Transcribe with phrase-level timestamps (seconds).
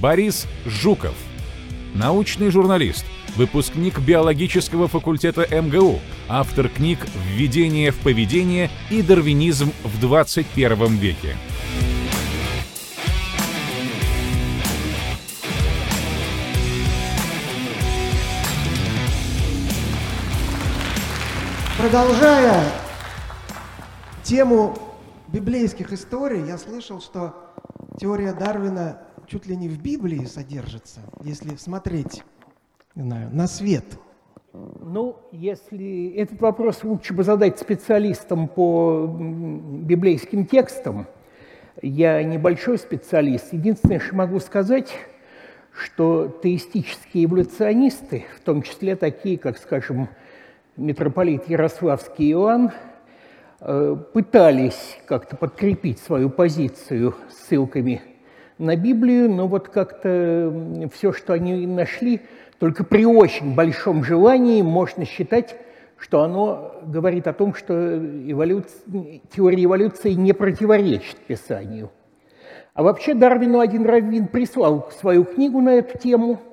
[0.00, 1.14] Борис Жуков.
[1.94, 3.04] Научный журналист,
[3.36, 11.36] выпускник биологического факультета МГУ, автор книг «Введение в поведение» и «Дарвинизм в 21 веке».
[21.76, 22.72] Продолжая
[24.22, 24.78] тему
[25.28, 27.34] библейских историй, я слышал, что
[27.98, 28.98] теория Дарвина
[29.30, 32.24] чуть ли не в Библии содержится, если смотреть
[32.96, 33.84] не знаю, на свет.
[34.52, 41.06] Ну, если этот вопрос лучше бы задать специалистам по библейским текстам,
[41.80, 43.52] я небольшой специалист.
[43.52, 44.92] Единственное, что могу сказать,
[45.72, 50.08] что теистические эволюционисты, в том числе такие, как, скажем,
[50.76, 52.72] митрополит Ярославский Иоанн
[53.60, 58.02] э, пытались как-то подкрепить свою позицию ссылками
[58.60, 62.20] на Библию, но вот как-то все, что они нашли,
[62.58, 65.56] только при очень большом желании можно считать,
[65.98, 71.90] что оно говорит о том, что эволюция, теория эволюции не противоречит Писанию.
[72.74, 76.40] А вообще Дарвину один раввин прислал свою книгу на эту тему–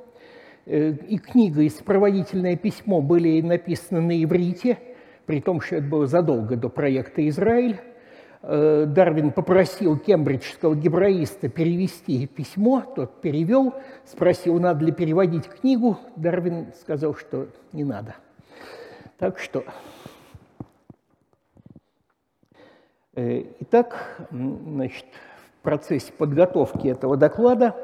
[0.69, 4.78] Э, и книга, и сопроводительное письмо были написаны на иврите,
[5.25, 7.80] при том, что это было задолго до проекта «Израиль».
[8.41, 13.73] Э, Дарвин попросил кембриджского гебраиста перевести письмо, тот перевел,
[14.05, 15.97] спросил, надо ли переводить книгу.
[16.16, 18.16] Дарвин сказал, что не надо.
[19.17, 19.63] Так что...
[23.16, 25.05] Э, итак, значит,
[25.59, 27.75] в процессе подготовки этого доклада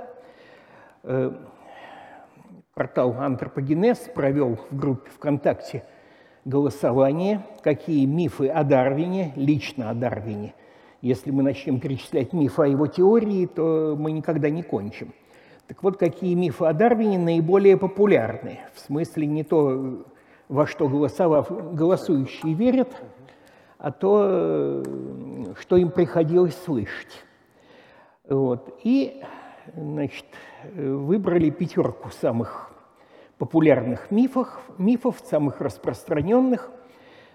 [2.74, 5.84] Портал «Антропогенез» провел в группе ВКонтакте
[6.46, 10.54] голосование, какие мифы о Дарвине, лично о Дарвине.
[11.02, 15.14] Если мы начнем перечислять мифы о его теории, то мы никогда не кончим.
[15.68, 18.60] Так вот, какие мифы о Дарвине наиболее популярны?
[18.74, 20.06] В смысле не то,
[20.50, 22.90] во что голосовав, голосующие верят,
[23.78, 24.84] а то,
[25.60, 27.24] что им приходилось слышать.
[28.28, 28.78] Вот.
[28.84, 29.22] И
[29.76, 30.26] значит,
[30.74, 32.73] выбрали пятерку самых
[33.38, 36.72] популярных мифов, мифов, самых распространенных.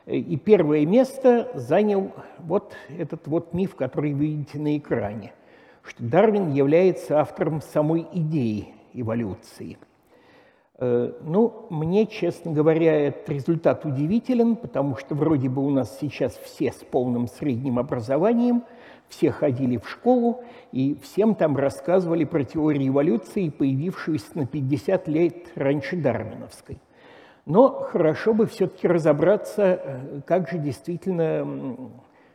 [0.06, 5.34] И первое место занял вот этот вот миф, который вы видите на экране,
[5.82, 9.76] что Дарвин является автором самой идеи эволюции.
[10.78, 16.38] Э, ну, мне, честно говоря, этот результат удивителен, потому что вроде бы у нас сейчас
[16.38, 18.64] все с полным средним образованием–
[19.08, 20.42] все ходили в школу,
[20.72, 26.78] и всем там рассказывали про теорию эволюции, появившуюся на 50 лет раньше Дарвиновской.
[27.46, 31.46] Но хорошо бы все-таки разобраться, э, как же действительно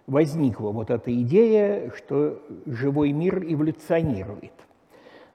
[0.07, 4.53] возникла вот эта идея, что живой мир эволюционирует.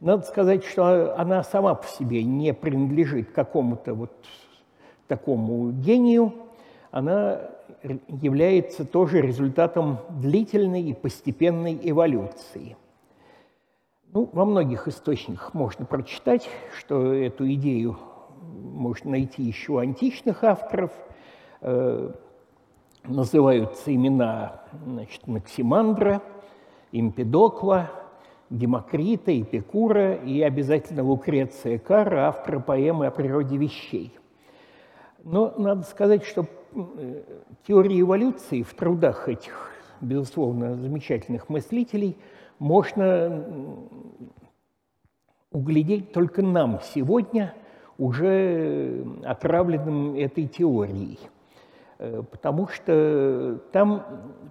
[0.00, 4.12] Надо сказать, что она сама по себе не принадлежит какому-то вот
[5.06, 6.34] такому гению,
[6.90, 7.40] она
[8.08, 12.76] является тоже результатом длительной и постепенной эволюции.
[14.12, 17.98] Ну, во многих источниках можно прочитать, что эту идею
[18.40, 20.90] можно найти еще у античных авторов.
[21.60, 22.12] Э,
[23.04, 26.22] называются имена значит, Максимандра,
[26.92, 27.90] Эмпидокла,
[28.50, 34.16] Демокрита, Эпикура и обязательно Лукреция Кара, автора поэмы о природе вещей.
[35.22, 36.46] Но надо сказать, что
[37.66, 39.70] теории эволюции в трудах этих,
[40.00, 42.16] безусловно, замечательных мыслителей
[42.58, 43.44] можно
[45.50, 47.54] углядеть только нам сегодня,
[47.96, 51.18] уже отравленным этой теорией.
[51.98, 54.04] Э, потому что там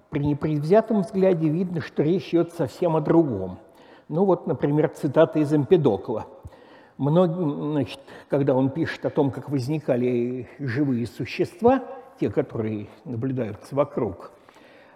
[0.09, 3.59] при непредвзятом взгляде видно, что речь идет совсем о другом.
[4.09, 6.25] Ну вот, например, цитата из Эмпедокла–
[6.97, 11.83] Многим, значит, когда он пишет о том, как возникали живые существа,
[12.19, 14.31] те, которые наблюдаются вокруг,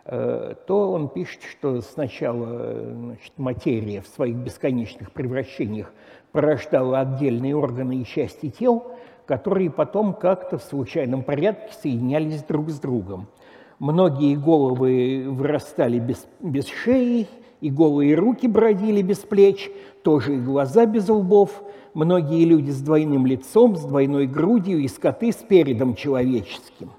[0.06, 5.94] э, то он пишет, что сначала значит, материя в своих бесконечных превращениях
[6.32, 8.92] порождала отдельные органы и части тел,
[9.26, 13.28] которые потом как-то в случайном порядке соединялись друг с другом.
[13.80, 17.28] Многие головы вырастали без, без шеи,
[17.62, 19.72] и голые руки бродили без плеч,
[20.04, 21.64] тоже и глаза без лбов,
[21.94, 26.92] многие люди с двойным лицом, с двойной грудью и скоты с передом человеческим.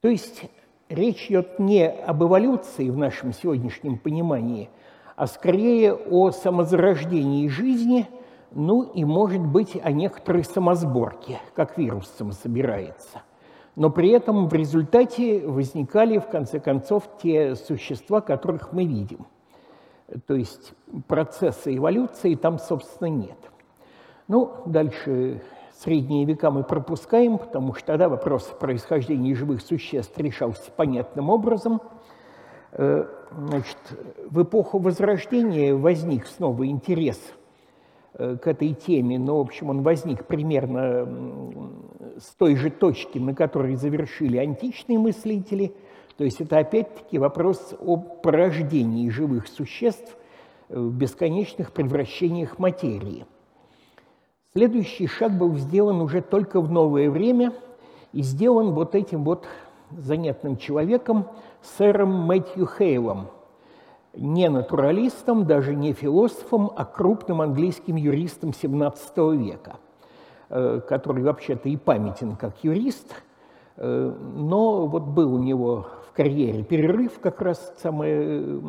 [0.00, 0.44] То есть
[0.88, 4.70] речь идет не об эволюции в нашем сегодняшнем понимании,
[5.16, 8.06] а скорее о самозарождении жизни,
[8.52, 13.22] ну и, может быть, о некоторой самосборке, как вирус самособирается.
[13.74, 19.26] Но при этом в результате возникали, в конце концов, те существа, которых мы видим–
[20.26, 20.72] То есть
[21.06, 23.38] процесса эволюции там, собственно, нет.
[24.26, 25.42] Ну, дальше
[25.78, 31.80] средние века мы пропускаем, потому что тогда вопрос происхождения живых существ решался понятным образом.
[32.72, 33.78] Э, значит,
[34.28, 37.20] в эпоху Возрождения возник снова интерес
[38.14, 41.08] э, к этой теме, но, в общем, он возник примерно
[42.18, 45.74] с той же точки, на которой завершили античные мыслители.
[46.16, 50.16] То есть это опять-таки вопрос о порождении живых существ
[50.68, 53.24] в бесконечных превращениях материи–
[54.54, 57.52] Следующий шаг был сделан уже только в новое время
[58.12, 59.46] и сделан вот этим вот
[59.90, 61.26] занятным человеком,
[61.60, 63.28] сэром Мэтью Хейлом,
[64.14, 69.76] не натуралистом, даже не философом, а крупным английским юристом XVII века,
[70.48, 73.22] э, который вообще-то и памятен как юрист,
[73.76, 78.60] э, но вот был у него в карьере перерыв как раз самое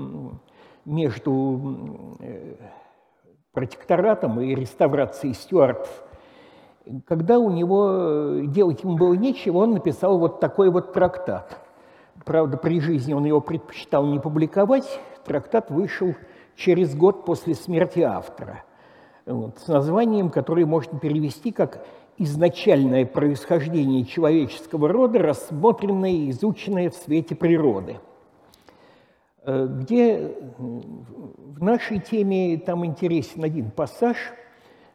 [0.84, 2.56] между э,
[3.60, 5.90] протекторатом и реставрацией стюартов,
[7.06, 11.60] когда у него э, делать ему было нечего, он написал вот такой вот трактат.
[12.24, 15.02] Правда, при жизни он его предпочитал не публиковать.
[15.26, 16.16] Трактат вышел
[16.56, 18.64] через год после смерти автора
[19.26, 21.86] вот, с названием, которое можно перевести как
[22.18, 28.00] «Изначальное происхождение человеческого рода, рассмотренное и изученное в свете природы».
[29.44, 34.18] Э, где в нашей теме там интересен один пассаж,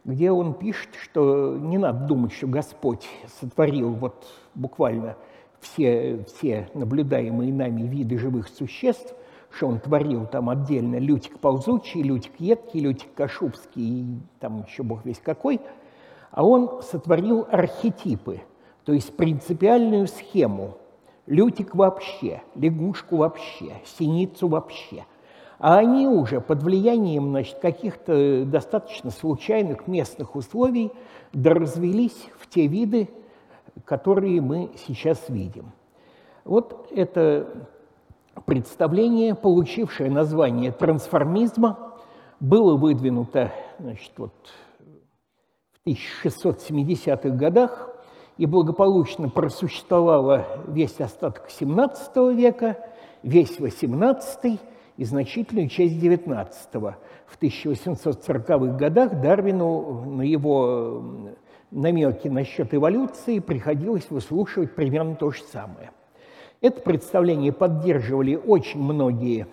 [0.03, 3.07] где он пишет, что не надо думать, что Господь
[3.39, 5.17] сотворил вот буквально
[5.59, 9.15] все, все наблюдаемые нами виды живых существ,
[9.49, 14.05] что он творил там отдельно лютик ползучий, лютик едкий, лютик кашубский и
[14.39, 15.59] там еще бог весь какой,
[16.29, 18.41] а он сотворил архетипы,
[18.83, 20.77] то есть принципиальную схему–
[21.27, 25.05] лютик вообще, лягушку вообще, синицу вообще.
[25.57, 30.91] А они уже под влиянием значит, каких-то достаточно случайных местных условий
[31.33, 33.09] доразвелись в те виды,
[33.85, 35.71] которые мы сейчас видим.
[36.43, 37.47] Вот это
[38.45, 41.93] представление, получившее название трансформизма,
[42.39, 44.33] было выдвинуто значит, вот,
[45.83, 47.94] в 1670-х годах
[48.37, 52.77] и благополучно просуществовала весь остаток XVII века,
[53.23, 54.59] весь XVIII
[54.97, 56.95] и значительную часть XIX.
[57.25, 61.03] В 1840-х годах Дарвину на его
[61.71, 65.91] намеки насчет эволюции приходилось выслушивать примерно то же самое.
[66.61, 69.47] Это представление поддерживали очень многие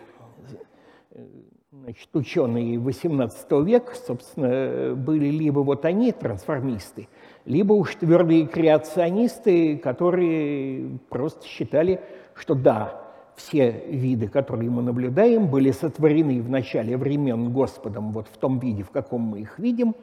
[1.73, 7.09] значит, ученые XVIII века, собственно, были либо вот они, трансформисты,
[7.45, 12.01] либо уж твердые креационисты, которые просто считали,
[12.35, 13.01] что да,
[13.35, 18.83] все виды, которые мы наблюдаем, были сотворены в начале времен Господом вот в том виде,
[18.83, 19.95] в каком мы их видим,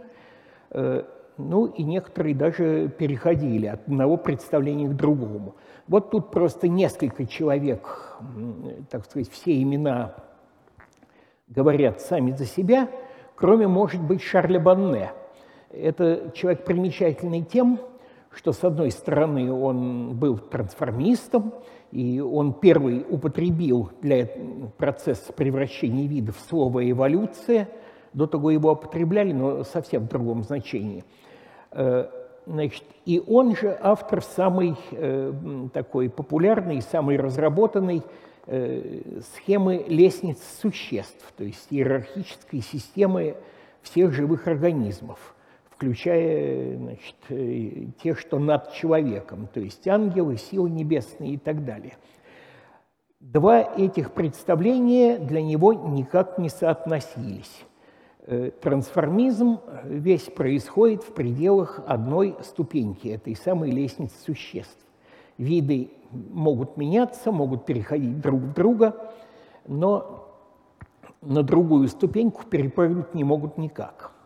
[0.71, 1.03] э,
[1.37, 5.55] ну и некоторые даже переходили от одного представления к другому.
[5.87, 8.17] Вот тут просто несколько человек,
[8.89, 10.15] так сказать, все имена
[11.47, 12.89] говорят сами за себя,
[13.35, 15.11] кроме, может быть, Шарля Банне–
[15.71, 17.79] это человек примечательный тем,
[18.31, 21.53] что, с одной стороны, он был трансформистом,
[21.91, 24.29] и он первый употребил для
[24.77, 27.67] процесса превращения видов слово «эволюция».
[28.13, 31.03] До того его употребляли, но совсем в другом значении.
[31.71, 32.07] Э,
[32.47, 35.33] значит, и он же автор самой э,
[35.73, 38.01] такой популярной, самой разработанной
[38.47, 39.01] э,
[39.35, 43.35] схемы лестниц существ, то есть иерархической системы
[43.83, 45.35] всех живых организмов–
[45.79, 51.95] включая значит, э, тех, что над человеком, то есть ангелы, силы небесные и так далее.
[53.21, 57.63] Два этих представления для него никак не соотносились.
[58.27, 64.85] Э, трансформизм весь происходит в пределах одной ступеньки, этой самой лестницы существ.
[65.37, 69.13] Виды могут меняться, могут переходить друг в друга,
[69.65, 70.27] но
[71.21, 74.18] на другую ступеньку перепрыгнуть не могут никак.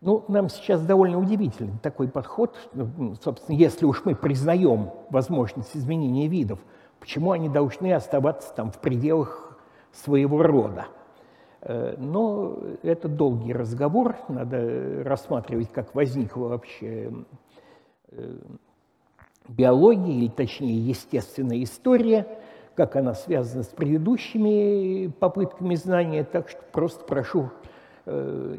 [0.00, 2.56] Ну, нам сейчас довольно удивительный такой подход.
[2.72, 6.58] Ну, собственно, если уж мы признаем возможность изменения видов,
[7.00, 9.58] почему они должны оставаться там в пределах
[9.92, 10.86] своего рода?
[11.60, 17.12] Э, но это долгий разговор, надо рассматривать, как возникла вообще
[18.08, 18.38] э,
[19.48, 22.26] биология, или точнее естественная история,
[22.74, 26.24] как она связана с предыдущими попытками знания.
[26.24, 27.50] Так что просто прошу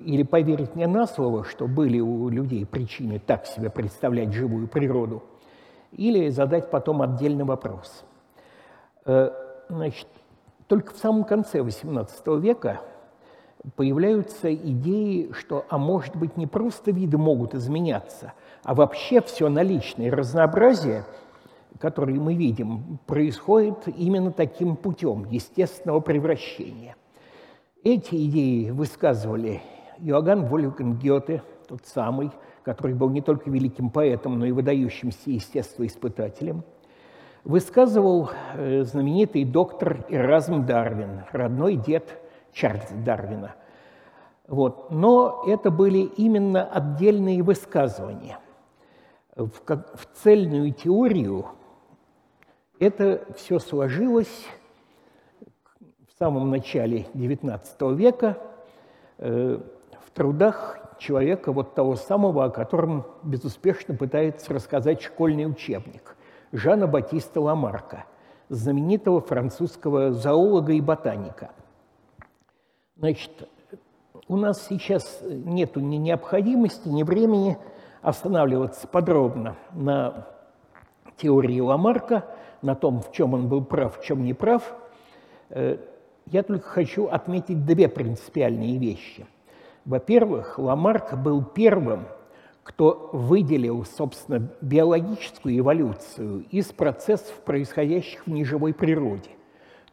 [0.05, 5.23] или поверить мне на слово, что были у людей причины так себе представлять живую природу,
[5.91, 8.03] или задать потом отдельный вопрос.
[9.05, 9.31] Э,
[9.69, 10.07] значит,
[10.67, 12.81] только в самом конце XVIII века
[13.75, 20.09] появляются идеи, что, а может быть, не просто виды могут изменяться, а вообще все наличное
[20.11, 21.05] разнообразие,
[21.79, 26.95] которое мы видим, происходит именно таким путем естественного превращения.
[27.83, 29.59] Эти идеи высказывали
[29.97, 32.29] Иоганн Вольфганг Гёте, тот самый,
[32.63, 36.63] который был не только великим поэтом, но и выдающимся естествоиспытателем,
[37.43, 42.21] высказывал э, знаменитый доктор Эразм Дарвин, родной дед
[42.53, 43.55] Чарльза Дарвина.
[44.47, 44.91] Вот.
[44.91, 48.37] Но это были именно отдельные высказывания.
[49.35, 51.47] В, как, в цельную теорию
[52.79, 54.45] это все сложилось
[56.21, 58.37] самом начале XIX века
[59.17, 59.57] э,
[60.05, 66.15] в трудах человека, вот того самого, о котором безуспешно пытается рассказать школьный учебник,
[66.51, 68.05] Жана Батиста Ламарка,
[68.49, 71.49] знаменитого французского зоолога и ботаника.
[72.97, 73.49] Значит,
[74.27, 77.57] у нас сейчас нет ни необходимости, ни времени
[78.03, 80.27] останавливаться подробно на
[81.17, 82.25] теории Ламарка,
[82.61, 84.75] на том, в чем он был прав, в чем не прав.
[86.25, 89.25] Я только хочу отметить две принципиальные вещи.
[89.85, 92.05] Во-первых, Ламарк был первым,
[92.63, 99.31] кто выделил, собственно, биологическую эволюцию из процессов, происходящих в неживой природе.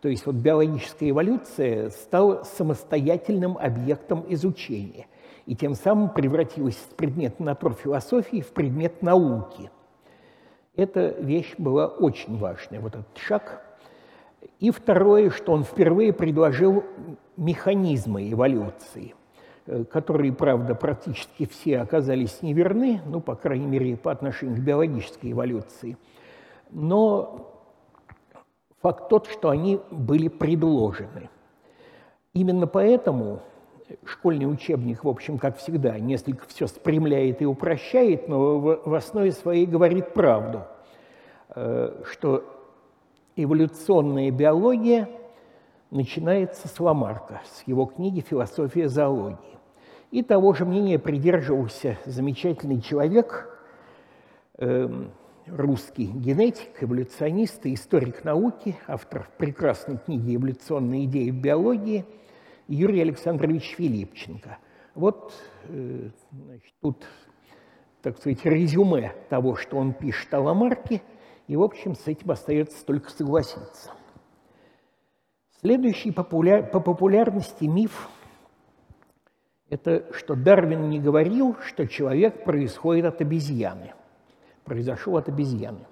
[0.00, 5.06] То есть вот биологическая эволюция стала самостоятельным объектом изучения
[5.46, 9.70] и тем самым превратилась из предмета натурфилософии в предмет науки.
[10.76, 13.64] Эта вещь была очень важная, вот этот шаг.
[14.60, 16.84] И второе, что он впервые предложил
[17.36, 19.14] механизмы эволюции,
[19.66, 25.32] э, которые, правда, практически все оказались неверны, ну, по крайней мере, по отношению к биологической
[25.32, 25.96] эволюции.
[26.70, 27.54] Но
[28.82, 31.30] Факт тот, что они были предложены.
[32.32, 33.40] Именно поэтому
[34.04, 39.66] школьный учебник, в общем, как всегда, несколько все спрямляет и упрощает, но в основе своей
[39.66, 40.62] говорит правду,
[41.56, 42.44] э, что
[43.44, 45.08] эволюционная биология
[45.90, 49.58] начинается с Ламарка, с его книги «Философия зоологии».
[50.10, 53.48] И того же мнения придерживался замечательный человек,
[54.58, 55.12] эм,
[55.46, 62.04] русский генетик, эволюционист и историк науки, автор прекрасной книги «Эволюционные идеи в биологии»
[62.66, 64.58] Юрий Александрович Филипченко.
[64.94, 65.32] Вот
[65.68, 67.06] э, значит, тут,
[68.02, 71.02] так сказать, резюме того, что он пишет о Ламарке,
[71.48, 73.90] и, в общем, с этим остается только согласиться.
[75.60, 78.08] Следующий популяр, по популярности миф–
[79.68, 83.94] это что Дарвин не говорил, что человек происходит от обезьяны
[84.68, 85.86] произошел от обезьяны.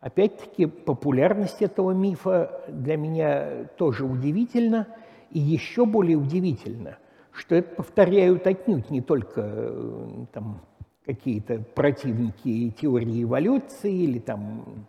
[0.00, 4.86] Опять-таки, популярность этого мифа для меня тоже удивительна,
[5.30, 6.98] и еще более удивительно,
[7.32, 10.60] что это повторяют отнюдь не только э, там,
[11.04, 14.86] какие-то противники теории эволюции или там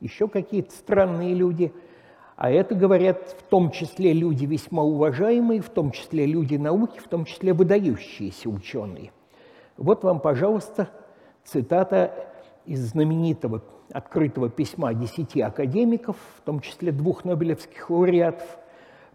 [0.00, 1.72] еще какие-то странные люди,
[2.36, 7.06] а это говорят в том числе люди весьма уважаемые, в том числе люди науки, в
[7.08, 9.12] том числе выдающиеся ученые.
[9.76, 10.90] Вот вам, пожалуйста,
[11.44, 12.12] цитата
[12.66, 18.58] из знаменитого открытого письма десяти академиков, в том числе двух нобелевских лауреатов,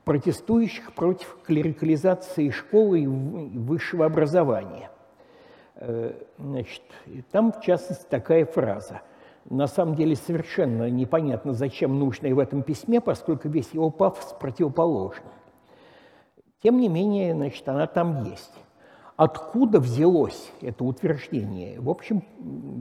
[0.06, 4.90] протестующих против клерикализации школы и высшего образования.
[5.80, 6.82] Э, значит,
[7.32, 9.02] там, в частности, такая фраза.
[9.50, 14.36] На самом деле совершенно непонятно, зачем нужно и в этом письме, поскольку весь его пафос
[14.40, 15.24] противоположен.
[16.64, 18.54] Тем не менее, значит, она там есть.
[19.16, 21.80] Откуда взялось это утверждение?
[21.80, 22.24] В общем,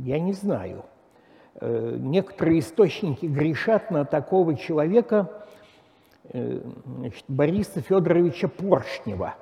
[0.04, 0.84] я не знаю.
[1.60, 5.44] Э, некоторые источники грешат на такого человека,
[6.24, 9.34] э, значит, Бориса Федоровича Поршнева,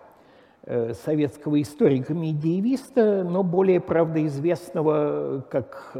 [1.04, 4.20] советского историка-медиевиста, но более, правда,
[5.50, 5.96] как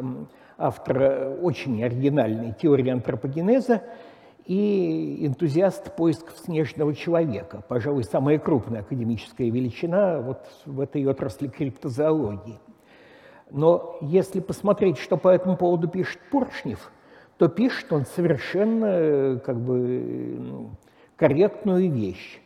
[0.56, 3.82] автора очень оригинальной теории антропогенеза
[4.46, 12.58] и энтузиаст поисков снежного человека, пожалуй, самая крупная академическая величина вот в этой отрасли криптозоологии.
[13.50, 16.90] Но если посмотреть, что по этому поводу пишет Поршнев,
[17.36, 20.68] то пишет он совершенно как бы
[21.16, 22.40] корректную вещь,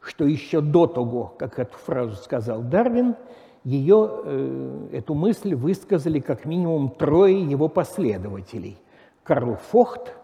[0.00, 3.16] что еще до того, как эту фразу сказал Дарвин,
[3.64, 8.78] ее, э, эту мысль высказали как минимум трое его последователей.
[9.22, 10.14] Карл Фохт,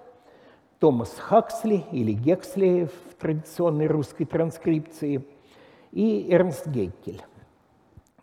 [0.78, 5.24] Томас Хаксли или Гексли в традиционной русской транскрипции
[5.92, 7.22] и Эрнст Гейкель.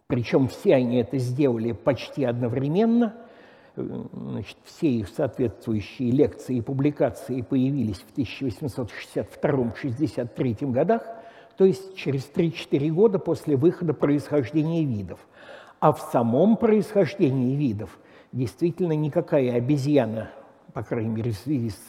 [0.08, 3.16] Причем все они это сделали почти одновременно.
[3.76, 11.02] Значит, все их соответствующие лекции и публикации появились в 1862-63 годах,
[11.58, 15.20] то есть через 3-4 года после выхода происхождения видов.
[15.80, 18.00] А в самом происхождении видов
[18.32, 20.32] действительно никакая обезьяна,
[20.74, 21.80] по крайней мере, в связи с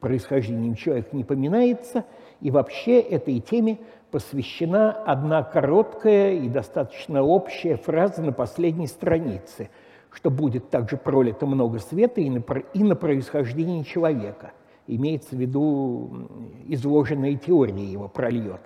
[0.00, 2.04] происхождением человека не поминается,
[2.40, 3.78] и вообще этой теме
[4.10, 9.70] посвящена одна короткая и достаточно общая фраза на последней странице,
[10.12, 12.42] что будет также пролито много света и на,
[12.74, 14.52] и на происхождение человека.
[14.86, 16.28] Имеется в виду
[16.66, 18.60] изложенная теория его прольет.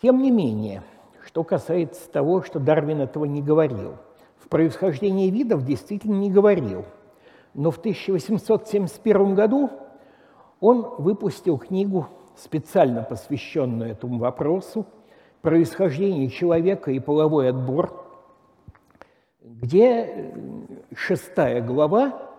[0.00, 0.82] Тем не менее,
[1.26, 3.96] что касается того, что Дарвин этого не говорил,
[4.38, 6.84] в происхождении видов действительно не говорил.
[7.52, 9.70] Но в 1871 году
[10.60, 14.86] он выпустил книгу специально посвященную этому вопросу,
[15.42, 18.06] происхождение человека и половой отбор,
[19.42, 20.34] где
[20.94, 22.29] шестая глава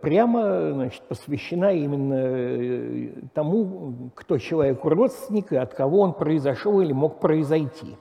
[0.00, 6.92] прямо значит, посвящена именно э, тому, кто человеку родственник и от кого он произошел или
[6.92, 7.96] мог произойти.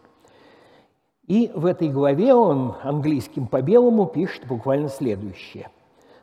[1.28, 5.70] И в этой главе он английским по белому пишет буквально следующее.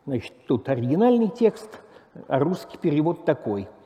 [0.06, 1.80] Значит, тут оригинальный текст,
[2.28, 3.68] а русский перевод такой–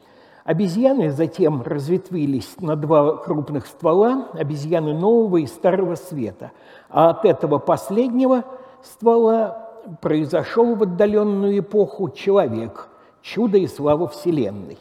[0.44, 6.52] Обезьяны затем разветвились на два крупных ствола, обезьяны нового и старого света.
[6.90, 8.44] А от этого последнего
[8.82, 9.63] ствола
[10.00, 12.88] произошел в отдаленную эпоху человек,
[13.22, 14.78] чудо и слава Вселенной.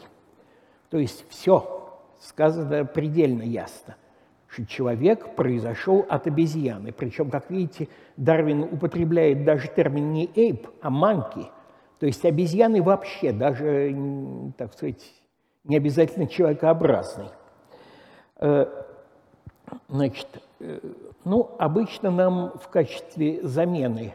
[0.90, 3.96] То есть все сказано предельно ясно,
[4.48, 6.92] что человек произошел от обезьяны.
[6.92, 11.46] Причем, как видите, Дарвин употребляет даже термин не «эйп», а «манки».
[11.98, 13.94] То есть обезьяны вообще, даже,
[14.58, 15.02] так сказать,
[15.64, 17.30] не обязательно человекообразный.
[18.36, 18.66] Э,
[19.88, 20.28] значит,
[20.60, 20.80] э,
[21.24, 24.14] ну, обычно нам в качестве замены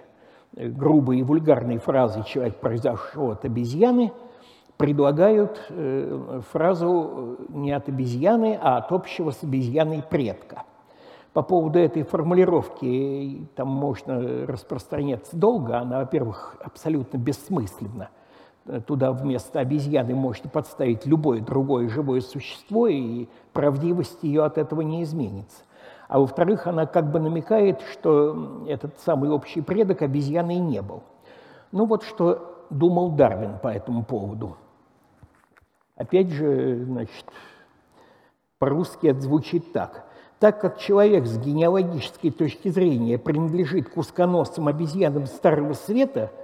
[0.55, 4.11] э, грубой и вульгарной фразы «человек произошел от обезьяны»
[4.77, 5.69] предлагают
[6.53, 10.63] фразу не от обезьяны, а от общего с обезьяной предка.
[11.33, 15.79] По поводу этой формулировки там можно распространяться долго.
[15.79, 18.07] Она, во-первых, абсолютно бессмысленна–
[18.85, 25.03] туда вместо обезьяны можете подставить любое другое живое существо, и правдивость ее от этого не
[25.03, 25.63] изменится.
[26.09, 31.03] А во-вторых, она как бы намекает, что этот самый общий предок обезьяны и не был.
[31.71, 34.57] Ну вот что думал Дарвин по этому поводу.
[35.95, 37.25] Опять же, значит,
[38.57, 40.05] по-русски это звучит так.
[40.39, 46.33] Так как человек с генеалогической точки зрения принадлежит к узконосым обезьянам Старого Света–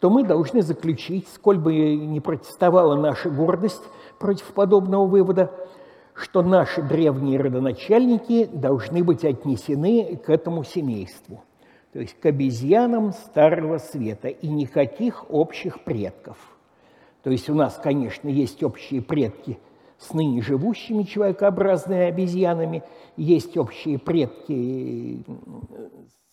[0.00, 3.82] то мы должны заключить, сколь бы не протестовала наша гордость
[4.18, 5.52] против подобного вывода,
[6.18, 11.44] что наши древние родоначальники должны быть отнесены к этому семейству,
[11.92, 16.36] то есть к обезьянам Старого Света, и никаких общих предков.
[17.22, 19.58] То есть у нас, конечно, есть общие предки
[19.98, 22.82] с ныне живущими человекообразными обезьянами,
[23.16, 25.22] есть общие предки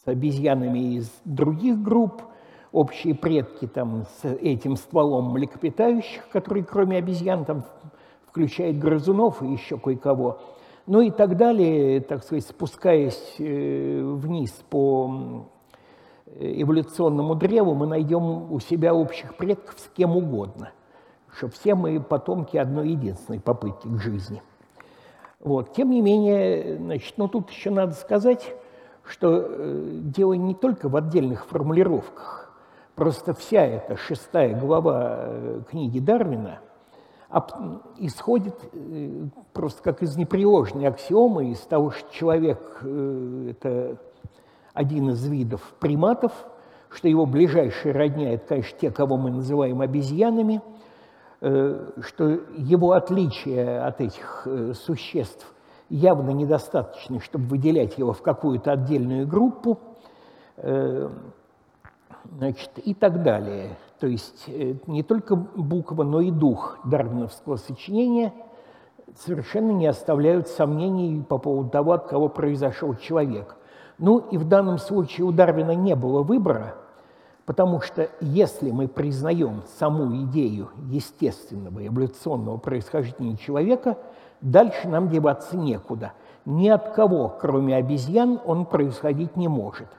[0.03, 2.23] с обезьянами из других групп–
[2.75, 7.63] общие предки там, с этим стволом млекопитающих, который кроме обезьян там
[8.35, 10.39] включает грызунов и еще кое-кого.
[10.87, 15.45] Ну и так далее, так сказать, спускаясь э, вниз по
[16.37, 20.71] эволюционному древу, мы найдем у себя общих предков с кем угодно,
[21.33, 24.43] что все мы потомки одной единственной попытки к жизни.
[25.39, 25.73] Вот.
[25.73, 28.53] Тем не менее, значит, ну тут еще надо сказать,
[29.05, 32.53] что э, дело не только в отдельных формулировках.
[32.95, 36.59] Просто вся эта шестая глава э, книги Дарвина
[37.97, 43.97] исходит э, просто как из непреложной аксиомы, из того, что человек э,– это
[44.73, 46.31] один из видов приматов,
[46.89, 50.61] что его ближайшие родня– это, конечно, те, кого мы называем обезьянами,
[51.41, 52.23] что
[52.57, 55.53] его отличие от этих существ
[55.89, 59.79] явно недостаточно, чтобы выделять его в какую-то отдельную группу–
[62.31, 63.77] значит, и так далее.
[63.99, 68.33] То есть э, не только буква, но и дух дарвиновского сочинения
[69.15, 73.55] совершенно не оставляют сомнений по поводу того, от кого произошел человек.
[73.97, 76.75] Ну и в данном случае у Дарвина не было выбора,
[77.45, 83.97] потому что если мы признаем саму идею естественного эволюционного происхождения человека,
[84.41, 86.11] дальше нам деваться некуда.
[86.43, 89.87] Ни от кого, кроме обезьян, он происходить не может–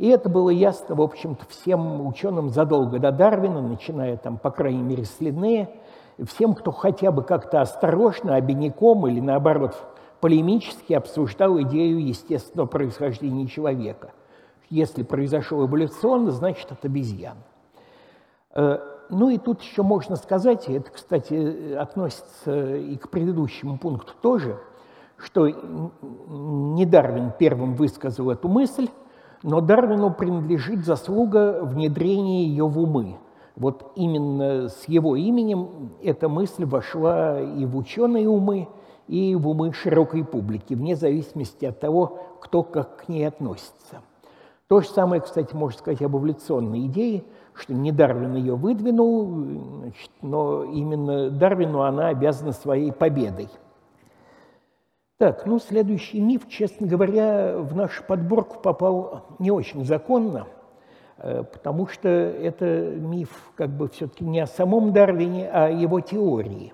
[0.00, 4.80] и это было ясно, в общем-то, всем ученым задолго до Дарвина, начиная там, по крайней
[4.80, 5.68] мере, с Линнея,
[6.26, 9.76] всем, кто хотя бы как-то осторожно, обиняком или, наоборот,
[10.22, 14.12] полемически обсуждал идею естественного происхождения человека.
[14.70, 17.36] Если произошел эволюционно, значит, от обезьян.
[18.54, 18.78] Э,
[19.10, 24.58] ну и тут еще можно сказать, и это, кстати, относится и к предыдущему пункту тоже,
[25.18, 28.88] что не Дарвин первым высказал эту мысль,
[29.42, 33.16] но Дарвину принадлежит заслуга внедрения ее в умы.
[33.56, 38.68] Вот именно с его именем эта мысль вошла и в ученые умы,
[39.06, 44.02] и в умы широкой публики, вне зависимости от того, кто как к ней относится.
[44.68, 47.24] То же самое, кстати, можно сказать об эволюционной идее,
[47.54, 49.26] что не Дарвин ее выдвинул,
[49.80, 53.48] значит, но именно Дарвину она обязана своей победой.
[55.20, 60.46] Так, ну, следующий миф, честно говоря, в нашу подборку попал не очень законно,
[61.18, 62.64] э, потому что это
[62.96, 66.72] миф как бы все-таки не о самом Дарвине, а о его теории.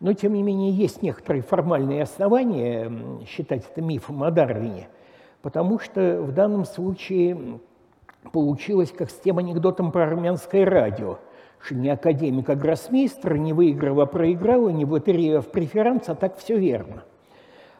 [0.00, 2.92] Но, тем не менее, есть некоторые формальные основания
[3.24, 4.88] считать это мифом о Дарвине–
[5.46, 7.60] потому что в данном случае
[8.32, 11.20] получилось как с тем анекдотом про армянское радио,
[11.60, 15.46] что не академик, а гроссмейстер, не выиграл, а проиграл, и не в лотерею, а в
[15.52, 17.04] преферанс, а так все верно.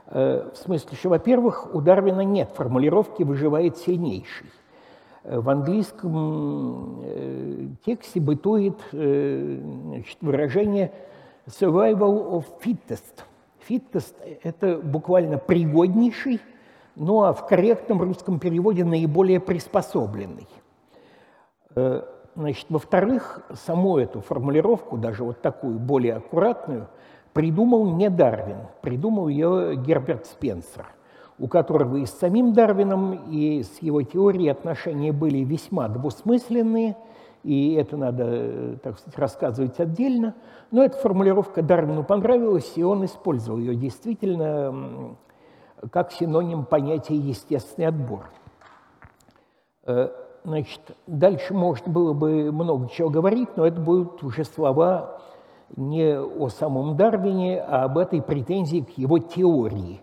[0.09, 4.47] Э, в смысле, что, во-первых, у Дарвина нет формулировки «выживает сильнейший».
[5.25, 10.93] Э, в английском э, тексте бытует значит, выражение
[11.47, 13.25] «survival of fittest».
[13.69, 16.41] Fittest– это буквально пригоднейший–
[16.99, 20.49] ну а в корректном русском переводе наиболее приспособленный.
[21.75, 26.89] Значит, во-вторых, саму эту формулировку, даже вот такую более аккуратную,
[27.37, 30.87] придумал не Дарвин, придумал ее Герберт Спенсер,
[31.39, 36.97] у которого и с самим Дарвином, и с его теорией отношения были весьма двусмысленные,
[37.43, 40.35] и это надо, так сказать, рассказывать отдельно.
[40.71, 45.15] Но эта формулировка Дарвину понравилась, и он использовал ее действительно
[45.93, 48.31] как синоним понятия «естественный отбор».
[49.85, 50.09] Э,
[50.43, 55.21] значит, дальше можно было бы много чего говорить, но это будут уже слова
[55.75, 60.01] не о самом Дарвине, а об этой претензии к его теории.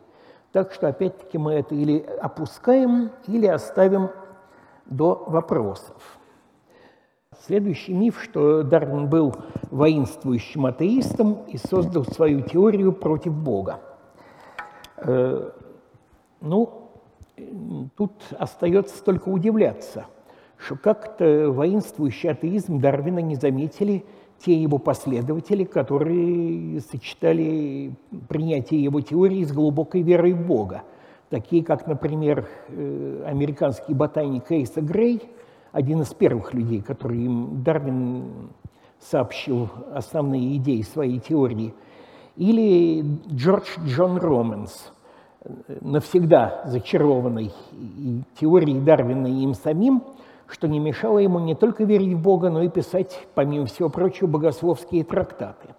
[0.51, 4.09] Так что, опять-таки, мы это или опускаем, или оставим
[4.85, 6.19] до вопросов.
[7.45, 9.35] Следующий миф, что Дарвин был
[9.71, 13.81] воинствующим атеистом и создал свою теорию против Бога.
[14.97, 15.51] Э,
[16.39, 16.91] ну,
[17.95, 20.05] тут остается только удивляться,
[20.57, 24.05] что как-то воинствующий атеизм Дарвина не заметили
[24.45, 27.93] те его последователи, которые сочетали
[28.27, 30.83] принятие его теории с глубокой верой в Бога.
[31.29, 35.21] Такие, как, например, э, американский ботаник Эйса Грей,
[35.71, 38.49] один из первых людей, который им Дарвин
[38.99, 41.73] сообщил основные идеи своей теории,
[42.35, 44.91] или Джордж Джон Романс–
[45.81, 47.51] навсегда зачарованной
[48.39, 50.03] теорией Дарвина и им самим,
[50.47, 54.27] что не мешало ему не только верить в Бога, но и писать, помимо всего прочего,
[54.27, 55.69] богословские трактаты.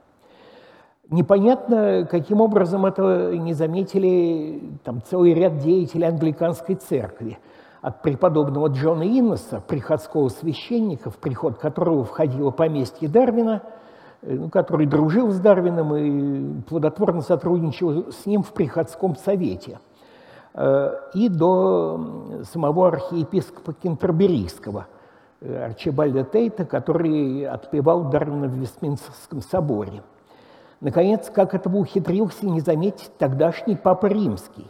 [1.11, 7.39] Непонятно, каким образом это не заметили там, целый ряд деятелей англиканской церкви,
[7.83, 13.63] от преподобного Джона Иннеса, приходского священника, в приход которого входило поместье Дарвина–
[14.25, 19.79] Э, ну, который дружил с Дарвином и плодотворно сотрудничал с ним в приходском совете,
[20.57, 24.87] и до самого архиепископа Кентерберийского,
[25.41, 30.03] э, Арчибальда Тейта, который отпевал Дарвина в Вестминстерском соборе.
[30.81, 34.67] Наконец, как этого ухитрился не заметить тогдашний Папа Римский.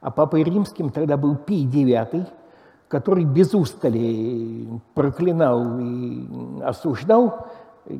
[0.00, 2.26] А Папой Римским тогда был Пий IX,
[2.86, 7.48] который без устали проклинал и осуждал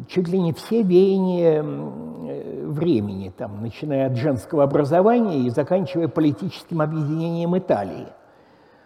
[0.08, 7.56] чуть ли не все веяния времени, там, начиная от женского образования и заканчивая политическим объединением
[7.56, 8.08] Италии.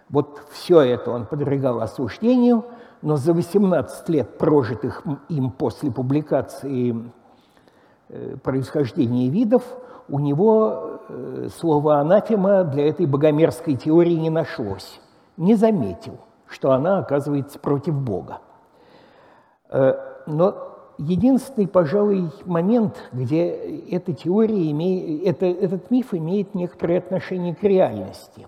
[0.09, 2.65] Вот все это он подвергал осуждению,
[3.01, 7.11] но за 18 лет, прожитых им после публикации
[8.09, 9.63] э, происхождения видов,
[10.09, 15.01] у него э, слова анафема для этой богомерзкой теории не нашлось.
[15.37, 18.41] Не заметил, что она оказывается против Бога.
[19.71, 19.95] Э,
[20.27, 23.49] но единственный, пожалуй, момент, где
[23.91, 28.47] эта теория имеет, это, этот миф имеет некоторое отношение к реальности.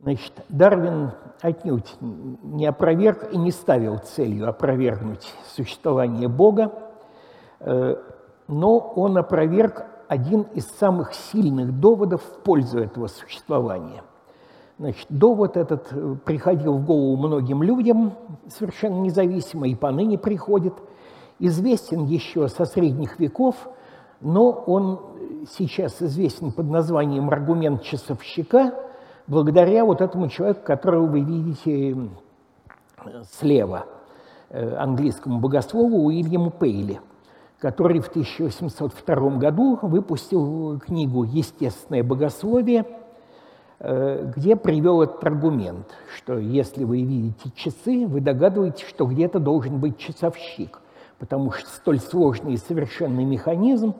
[0.00, 6.72] Значит, Дарвин отнюдь не опроверг и не ставил целью опровергнуть существование Бога,
[7.60, 7.96] э,
[8.46, 14.02] но он опроверг один из самых сильных доводов в пользу этого существования.
[14.78, 15.88] Значит, довод этот
[16.24, 18.12] приходил в голову многим людям,
[18.48, 20.74] совершенно независимо, и поныне приходит–
[21.38, 23.56] известен еще со средних веков,
[24.20, 25.00] но он
[25.56, 28.74] сейчас известен под названием «Аргумент часовщика»,
[29.26, 31.96] благодаря вот этому человеку, которого вы видите
[33.38, 33.86] слева.
[34.50, 37.00] э, английскому богослову Уильяму Пейли,
[37.58, 42.86] который в 1802 году выпустил книгу «Естественное богословие»,
[43.78, 49.78] э, где привел этот аргумент, что если вы видите часы, вы догадываетесь, что где-то должен
[49.78, 50.80] быть часовщик,
[51.18, 53.94] потому что столь сложный и совершенный механизм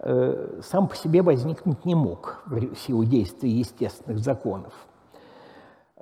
[0.00, 4.72] э, сам по себе возникнуть не мог в силу действия естественных законов.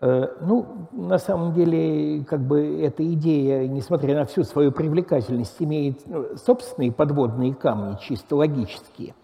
[0.00, 6.06] Э, ну, на самом деле, как бы эта идея, несмотря на всю свою привлекательность, имеет
[6.06, 9.14] ну, собственные подводные камни, чисто логические.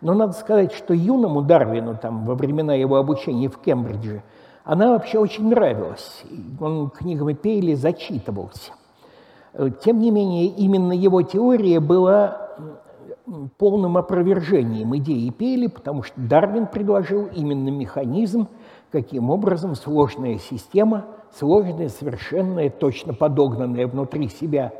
[0.00, 4.22] Но надо сказать, что юному Дарвину там, во времена его обучения в Кембридже
[4.64, 6.22] она вообще очень нравилась.
[6.60, 8.72] Он книгами Пейли зачитывался.
[9.52, 12.50] Э, тем не менее, именно его теория была
[13.58, 18.48] полным опровержением идеи Пейли, потому что Дарвин предложил именно механизм,
[18.90, 24.72] каким образом сложная система, сложная, совершенная, точно подогнанная внутри себя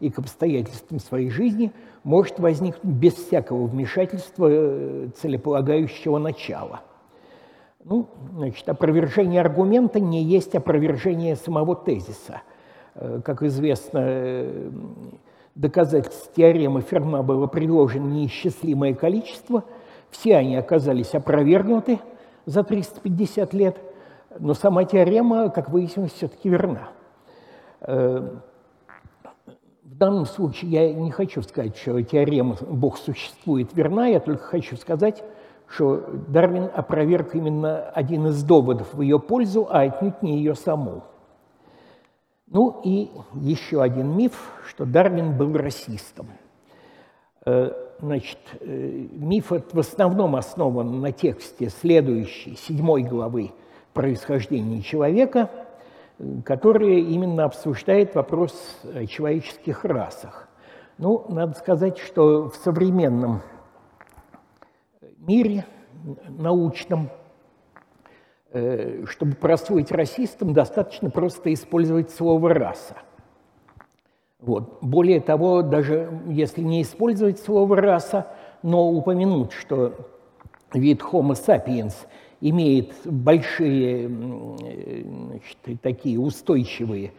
[0.00, 6.80] и к обстоятельствам своей жизни, может возникнуть без всякого вмешательства э, целеполагающего начала.
[7.84, 12.42] Ну, значит, опровержение аргумента не есть опровержение самого тезиса.
[12.94, 14.70] Э, как известно, э,
[15.54, 19.64] доказательств теоремы Ферма было предложено неисчислимое количество,
[20.10, 21.98] все они оказались опровергнуты–
[22.46, 23.76] за 350 лет,
[24.38, 26.88] но сама теорема, как выяснилось, все-таки верна.
[27.80, 28.28] Э,
[29.82, 34.76] в данном случае я не хочу сказать, что теорема «Бог существует» верна, я только хочу
[34.76, 35.22] сказать,
[35.68, 41.02] что Дарвин опроверг именно один из доводов в ее пользу, а отнюдь не ее саму.
[42.54, 46.28] Ну и еще один миф, что Дарвин был расистом.
[47.44, 53.50] Э, значит, э, миф в основном основан на тексте следующей, седьмой главы
[53.92, 55.50] происхождения человека,
[56.44, 60.48] которая именно обсуждает вопрос о человеческих расах.
[60.96, 63.42] Ну, надо сказать, что в современном
[65.18, 65.66] мире
[66.28, 67.23] научном, э,
[69.06, 72.96] чтобы просвоить расистам, достаточно просто использовать слово «раса».
[74.38, 74.78] Вот.
[74.82, 78.28] Более того, даже если не использовать слово «раса»,
[78.62, 79.94] но упомянуть, что
[80.72, 81.94] вид Homo sapiens
[82.40, 87.12] имеет большие значит, такие устойчивые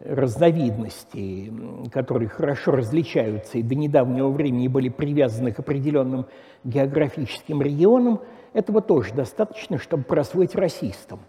[0.00, 1.52] разновидности,
[1.92, 6.26] которые хорошо различаются и до недавнего времени были привязаны к определенным
[6.64, 8.20] географическим регионам,
[8.52, 11.20] этого тоже достаточно, чтобы просвоить расистам.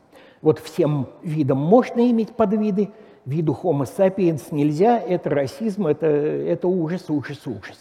[0.41, 2.89] Вот всем видам можно иметь подвиды,
[3.25, 7.80] виду Homo sapiens нельзя, это расизм, это, это ужас, ужас, ужас.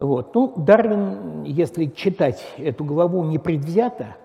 [0.00, 0.34] Вот.
[0.34, 4.16] Ну, Дарвин, если читать эту главу непредвзято,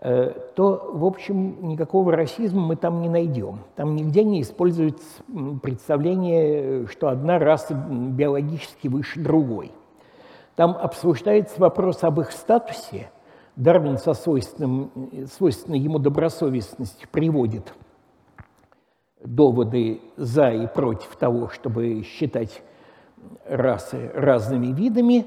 [0.00, 3.60] то, в общем, никакого расизма мы там не найдем.
[3.74, 5.22] Там нигде не используется
[5.62, 9.72] представление, что одна раса биологически выше другой.
[10.54, 13.10] Там обсуждается вопрос об их статусе.
[13.56, 14.90] Дарвин со свойственным,
[15.36, 17.74] свойственной ему добросовестностью приводит–
[19.24, 22.62] доводы за и против того, чтобы считать
[23.46, 25.26] расы разными видами,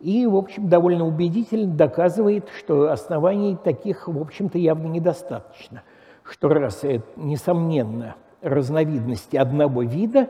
[0.00, 5.82] и, в общем, довольно убедительно доказывает, что оснований таких, в общем-то, явно недостаточно,
[6.22, 10.28] что расы, несомненно, разновидности одного вида,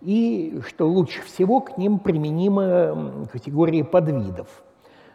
[0.00, 4.48] и что лучше всего к ним применима категория подвидов.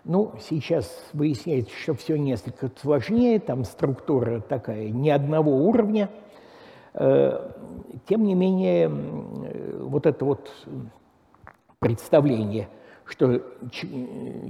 [0.03, 6.09] Ну, сейчас выясняется, что все несколько сложнее, там структура такая не одного уровня–
[6.99, 7.51] Э,
[8.07, 10.51] тем не менее, вот это вот
[11.79, 12.69] представление,
[13.07, 13.41] что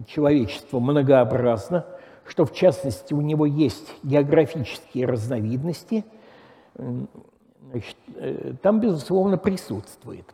[0.08, 1.86] человечество многообразно,
[2.26, 6.04] что в частности у него есть географические разновидности,
[6.76, 10.26] значит, э, там, безусловно, присутствует.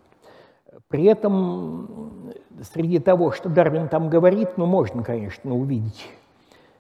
[0.88, 6.08] При этом среди того, что Дарвин там говорит, ну, можно, конечно, увидеть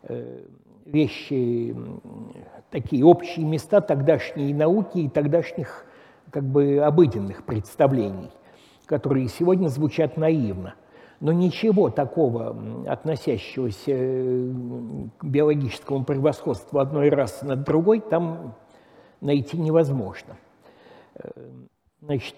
[0.04, 0.44] э,
[0.86, 1.76] вещи,
[2.70, 5.86] такие общие места тогдашней науки и тогдашних
[6.30, 8.32] как бы обыденных представлений,
[8.86, 10.76] которые сегодня звучат наивно.
[11.24, 12.54] Но ничего такого,
[12.86, 14.52] относящегося э,
[15.18, 18.56] к биологическому превосходству одной расы над другой, там
[19.22, 20.36] найти невозможно.
[21.16, 21.30] Э,
[22.02, 22.36] значит,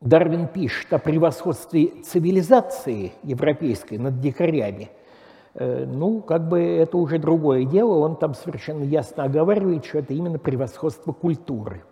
[0.00, 4.90] Дарвин пишет о превосходстве цивилизации европейской над дикарями–
[5.54, 10.14] Э, ну, как бы это уже другое дело, он там совершенно ясно оговаривает, что это
[10.14, 11.82] именно превосходство культуры.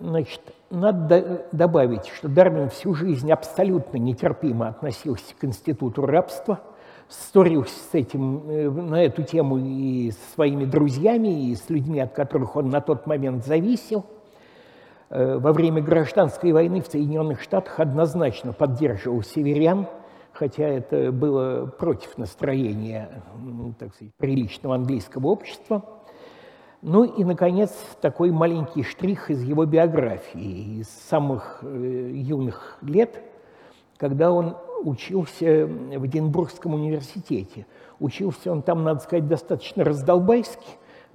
[0.00, 6.60] Значит, надо добавить, что Дарвин всю жизнь абсолютно нетерпимо относился к институту рабства,
[7.08, 12.12] ссорился с этим, э, на эту тему и со своими друзьями, и с людьми, от
[12.12, 14.04] которых он на тот момент зависел.
[15.08, 19.86] э, во время гражданской войны в Соединенных Штатах однозначно поддерживал северян,
[20.32, 23.22] хотя это было против настроения,
[23.78, 25.84] так сказать, приличного английского общества.
[26.88, 33.24] Ну и, наконец, такой маленький штрих из его биографии, из самых э, юных лет,
[33.96, 37.66] когда он учился в Эдинбургском университете.
[37.98, 40.64] Учился он там, надо сказать, достаточно раздолбайски,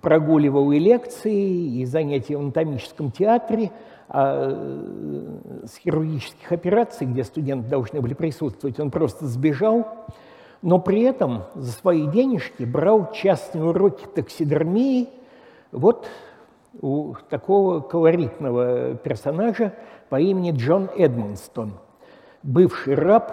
[0.02, 3.72] прогуливал и лекции, и занятия в анатомическом театре,
[4.10, 9.88] а э, с хирургических операций, где студенты должны были присутствовать, он просто сбежал,
[10.62, 15.08] но при этом за свои денежки брал частные уроки таксидермии
[15.72, 16.08] вот
[16.82, 19.74] у такого колоритного персонажа
[20.10, 21.74] по имени Джон Эдмонстон,
[22.44, 23.32] бывший раб,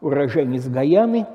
[0.00, 1.26] уроженец Гаяны,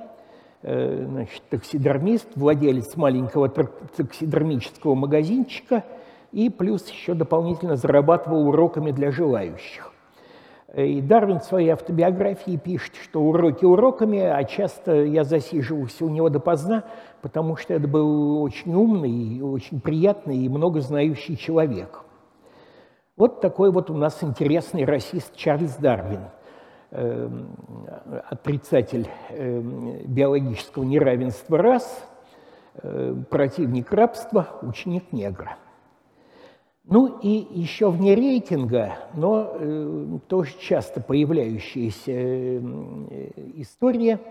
[0.62, 5.84] э, значит, таксидермист, владелец маленького таксидермического магазинчика
[6.32, 9.94] и плюс еще дополнительно зарабатывал уроками для желающих.
[10.68, 16.10] Э, и Дарвин в своей автобиографии пишет, что уроки уроками, а часто я засиживался у
[16.10, 16.84] него допоздна,
[17.22, 22.02] потому что это был очень умный, очень приятный и много знающий человек.
[23.16, 26.22] Вот такой вот у нас интересный расист Чарльз Дарвин–
[26.90, 27.50] Эм,
[28.30, 32.08] отрицатель эм, биологического неравенства рас,
[32.76, 35.58] э, противник рабства, ученик негра.
[36.90, 42.62] Ну и еще вне рейтинга, но э, тоже часто появляющаяся э,
[43.56, 44.22] история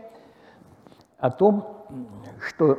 [1.19, 1.85] о том,
[2.41, 2.79] что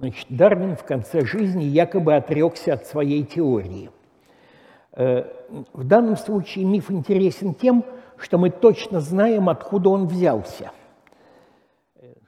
[0.00, 3.90] значит, Дарвин в конце жизни якобы отрекся от своей теории.
[4.92, 7.84] В данном случае миф интересен тем,
[8.16, 10.72] что мы точно знаем, откуда он взялся.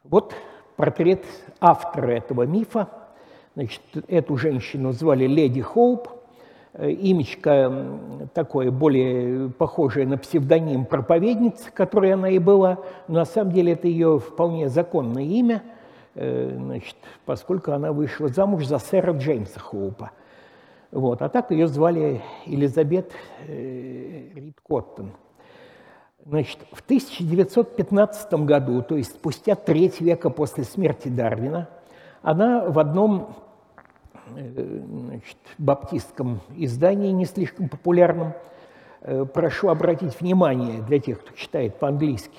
[0.05, 0.35] Вот
[0.77, 1.25] портрет
[1.61, 2.89] автора этого мифа.
[3.59, 6.09] Значит, эту женщину звали Леди Хоуп.
[6.79, 7.99] Имечко
[8.33, 12.79] такое более похожее на псевдоним проповедницы, которой она и была.
[13.09, 15.65] Но на самом деле это ее вполне законное имя,
[16.15, 16.95] э, значит,
[17.25, 20.13] поскольку она вышла замуж за сэра Джеймса Хоупа–
[20.91, 21.21] вот.
[21.21, 23.13] А так ее звали Елизабет
[23.47, 25.13] э, Рид Коттон.
[26.25, 31.69] Значит, в 1915 году, то есть спустя треть века после смерти Дарвина,
[32.23, 33.48] она в одном э,
[34.35, 38.33] значит, баптистском издании, не слишком популярном,
[39.01, 42.39] э, прошу обратить внимание для тех, кто читает по-английски,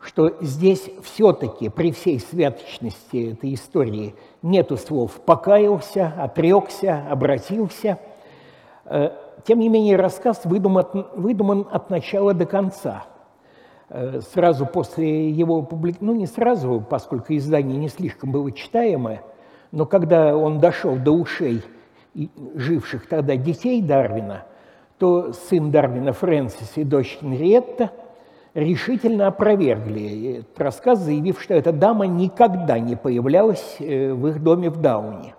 [0.00, 7.98] что здесь все-таки при всей святочности этой истории нету слов «покаялся», «отрекся», «обратился».
[8.84, 9.10] Э,
[9.44, 13.04] тем не менее, рассказ выдуман, выдуман от начала до конца.
[13.88, 19.22] Э, сразу после его публикации, ну не сразу, поскольку издание не слишком было читаемое,
[19.72, 21.62] но когда он дошел до ушей
[22.54, 24.44] живших тогда детей Дарвина,
[24.98, 27.90] то сын Дарвина Фрэнсис и дочь Генриетта–
[28.54, 34.70] решительно опровергли этот рассказ, заявив, что эта дама никогда не появлялась э, в их доме
[34.70, 35.34] в Дауне.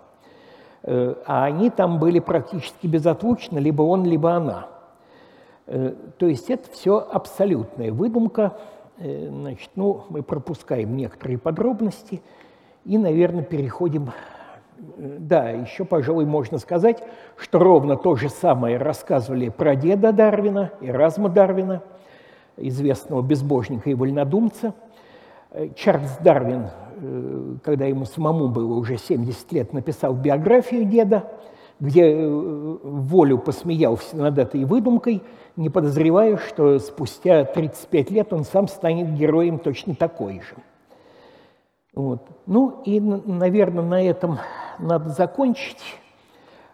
[0.82, 4.66] Э, а они там были практически безотлучно, либо он, либо она.
[5.66, 8.58] Э, то есть это все абсолютная выдумка.
[8.98, 12.22] Значит, ну, мы пропускаем некоторые подробности
[12.84, 14.10] и, наверное, переходим...
[14.96, 17.04] Да, еще, пожалуй, можно сказать,
[17.36, 21.82] что ровно то же самое рассказывали про деда Дарвина, и Разма Дарвина–
[22.56, 24.74] известного безбожника и вольнодумца.
[25.50, 31.30] Э, Чарльз Дарвин, э, когда ему самому было уже 70 лет, написал биографию деда,
[31.80, 35.22] где э, волю посмеялся над этой выдумкой,
[35.56, 40.54] не подозревая, что спустя 35 лет он сам станет героем точно такой же.
[41.94, 42.26] Вот.
[42.46, 44.38] Ну и, наверное, на этом
[44.78, 45.82] надо закончить.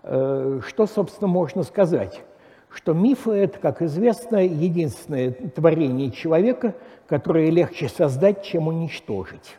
[0.03, 2.23] Что, собственно, можно сказать?
[2.71, 6.75] что мифы– это, как известно, единственное творение человека,
[7.07, 9.57] которое легче создать, чем уничтожить.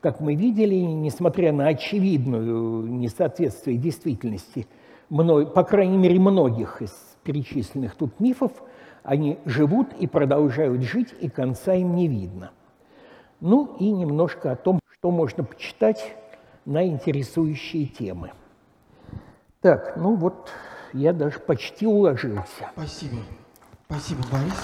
[0.00, 4.66] Как мы видели, несмотря на очевидную несоответствие действительности,
[5.08, 6.92] по крайней мере, многих из
[7.24, 8.52] перечисленных тут мифов,
[9.02, 12.50] они живут и продолжают жить, и конца им не видно.
[13.40, 16.16] Ну и немножко о том, что можно почитать
[16.64, 18.32] на интересующие темы.
[19.60, 20.50] Так, ну вот
[20.92, 22.70] я даже почти уложился.
[22.72, 23.18] Спасибо.
[23.86, 24.54] Спасибо, Борис.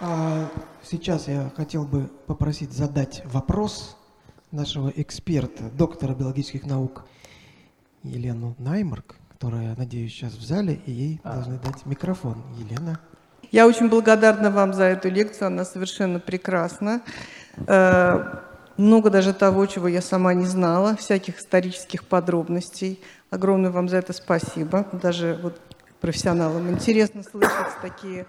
[0.00, 0.50] А
[0.82, 3.96] сейчас я хотел бы попросить задать вопрос
[4.50, 7.06] нашего эксперта, доктора биологических наук
[8.02, 11.36] Елену Наймарк, которая, надеюсь, сейчас в зале, и ей а.
[11.36, 12.42] должны дать микрофон.
[12.58, 13.00] Елена.
[13.54, 17.02] Я очень благодарна вам за эту лекцию, она совершенно прекрасна.
[17.68, 18.40] Э,
[18.76, 23.00] много даже того, чего я сама не знала, всяких исторических подробностей.
[23.30, 24.88] Огромное вам за это спасибо.
[24.90, 25.60] Даже вот
[26.00, 28.26] профессионалам интересно слышать такие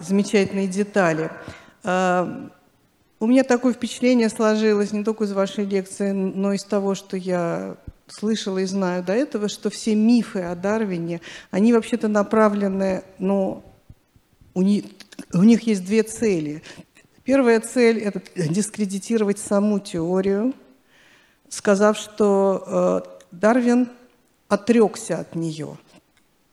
[0.00, 1.30] замечательные детали.
[1.82, 2.48] А,
[3.20, 7.18] у меня такое впечатление сложилось не только из вашей лекции, но и из того, что
[7.18, 13.62] я слышала и знаю до этого, что все мифы о Дарвине, они вообще-то направлены, ну,
[14.54, 14.84] у них,
[15.32, 16.62] у них есть две цели.
[17.24, 20.54] Первая цель– это дискредитировать саму теорию,
[21.48, 23.88] сказав, что э, Дарвин
[24.48, 25.76] отрекся от нее.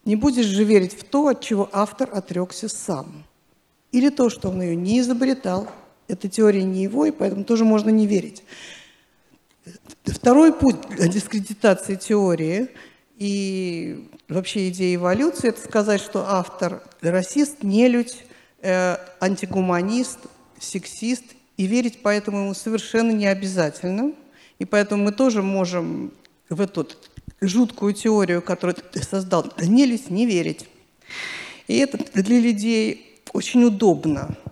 [0.06, 3.24] Не будешь же верить в то, от чего автор отрекся сам.
[3.92, 5.68] Или то, что он ее не изобретал.
[6.08, 8.44] Эта теория не его, и поэтому тоже можно не верить.
[10.06, 12.70] Второй путь дискредитации теории
[13.18, 18.24] и вообще идеи эволюции– это сказать, что автор расист, нелюдь,
[18.62, 20.20] э, антигуманист,
[20.60, 21.24] сексист,
[21.58, 24.14] и верить поэтому ему совершенно не обязательно.
[24.60, 26.14] И поэтому мы тоже можем
[26.50, 26.88] в эту
[27.42, 30.68] жуткую теорию, которую ты создал, нелюдь, не верить.
[31.68, 34.36] И это для людей очень удобно–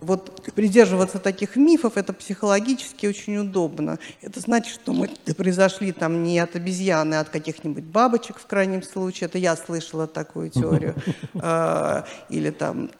[0.00, 3.98] вот придерживаться таких мифов, это психологически очень удобно.
[4.22, 8.82] Это значит, что мы произошли там не от обезьяны, а от каких-нибудь бабочек в крайнем
[8.82, 9.26] случае.
[9.26, 10.94] Это я слышала такую теорию.
[11.40, 12.90] А, или там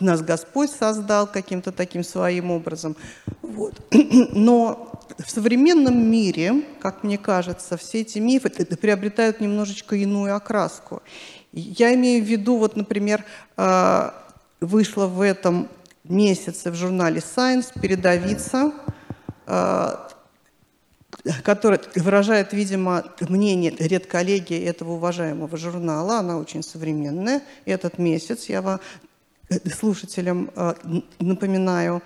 [0.00, 2.96] нас Господь создал каким-то таким своим образом.
[3.42, 3.74] Вот.
[3.92, 11.02] Но в современном мире, как мне кажется, все эти мифы приобретают немножечко иную окраску.
[11.52, 13.24] Я имею в виду, вот, например,
[13.56, 14.14] а,
[14.60, 15.68] вышла в этом
[16.04, 18.72] месяце в журнале Science передовица,
[19.46, 19.96] э,
[21.42, 26.18] которая выражает, видимо, мнение редколлегии этого уважаемого журнала.
[26.18, 27.42] Она очень современная.
[27.64, 28.80] Этот месяц, я вам,
[29.48, 30.74] э, слушателям э,
[31.18, 32.02] напоминаю,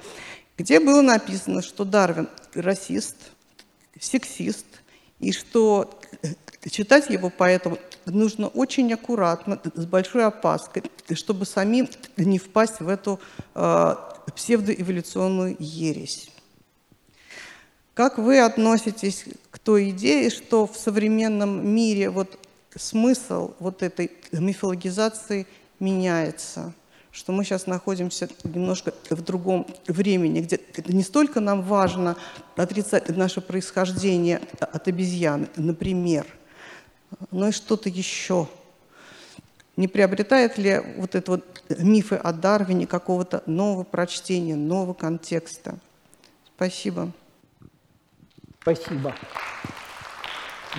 [0.57, 3.17] где было написано, что Дарвин расист,
[4.01, 4.67] сексист,
[5.19, 5.99] и что
[6.71, 7.79] читать его поэтому
[8.11, 10.83] нужно очень аккуратно, с большой опаской,
[11.15, 13.21] чтобы самим не впасть в эту
[13.55, 13.95] э,
[14.35, 16.31] псевдоэволюционную ересь.
[17.95, 22.39] Как вы относитесь к той идее, что в современном мире вот
[22.77, 25.47] смысл вот этой мифологизации
[25.81, 26.73] меняется?
[27.11, 32.17] Что мы сейчас находимся немножко в другом времени, где не столько нам важно
[32.55, 36.27] отрицать наше происхождение от обезьяны, например–
[37.31, 38.49] но и что-то еще.
[39.77, 41.45] Не приобретает ли вот это вот
[41.79, 45.79] мифы о Дарвине какого-то нового прочтения, нового контекста?
[46.57, 47.13] Спасибо.
[48.61, 49.15] Спасибо.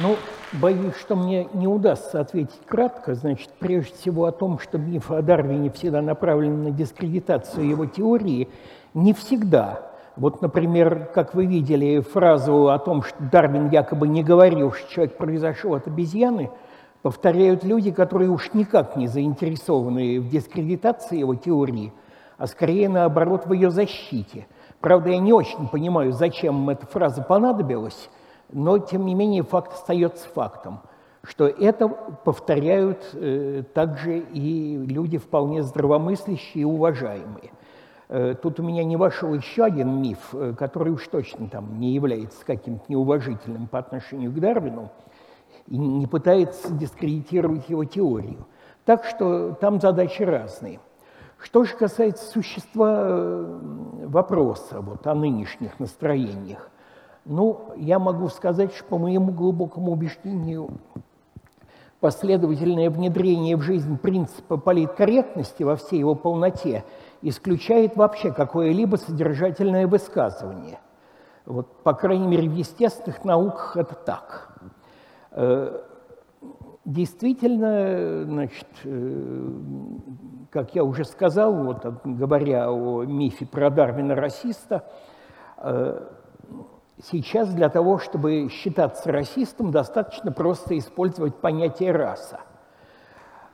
[0.02, 0.18] Ну,
[0.54, 3.16] боюсь, что мне не удастся ответить кратко.
[3.16, 8.50] Значит, прежде всего о том, что мифы о Дарвине всегда направлены на дискредитацию его теории,
[8.94, 9.89] не всегда.
[10.20, 15.16] Вот, например, как вы видели фразу о том, что Дарвин якобы не говорил, что человек
[15.16, 16.50] произошел от обезьяны,
[17.02, 21.94] повторяют люди, которые уж никак не заинтересованы в дискредитации его теории,
[22.38, 24.48] а скорее наоборот в ее защите.
[24.82, 28.10] Правда, я не очень понимаю, зачем эта фраза понадобилась,
[28.52, 30.82] но тем не менее факт остается фактом,
[31.24, 37.52] что это повторяют э, также и люди вполне здравомыслящие и уважаемые.
[38.10, 41.94] Э, тут у меня не вошел еще один миф, э, который уж точно там не
[41.94, 44.90] является каким-то неуважительным по отношению к Дарвину
[45.68, 48.48] и не пытается дискредитировать его теорию.
[48.84, 50.80] Так что там задачи разные.
[51.38, 53.60] Что же касается существа э,
[54.08, 56.72] вопроса вот, о нынешних настроениях,
[57.26, 60.80] ну, я могу сказать, что по моему глубокому убеждению
[62.00, 66.84] последовательное внедрение в жизнь принципа политкорректности во всей его полноте–
[67.22, 70.80] исключает вообще какое-либо содержательное высказывание.
[71.46, 74.60] Вот, по крайней мере, в естественных науках это так.
[75.32, 75.82] Э,
[76.86, 79.50] действительно, значит, э,
[80.52, 84.84] как я уже сказал, вот, говоря о мифе про Дарвина-расиста,
[85.58, 86.08] э,
[87.04, 92.42] сейчас для того, чтобы считаться расистом, достаточно просто использовать понятие «раса».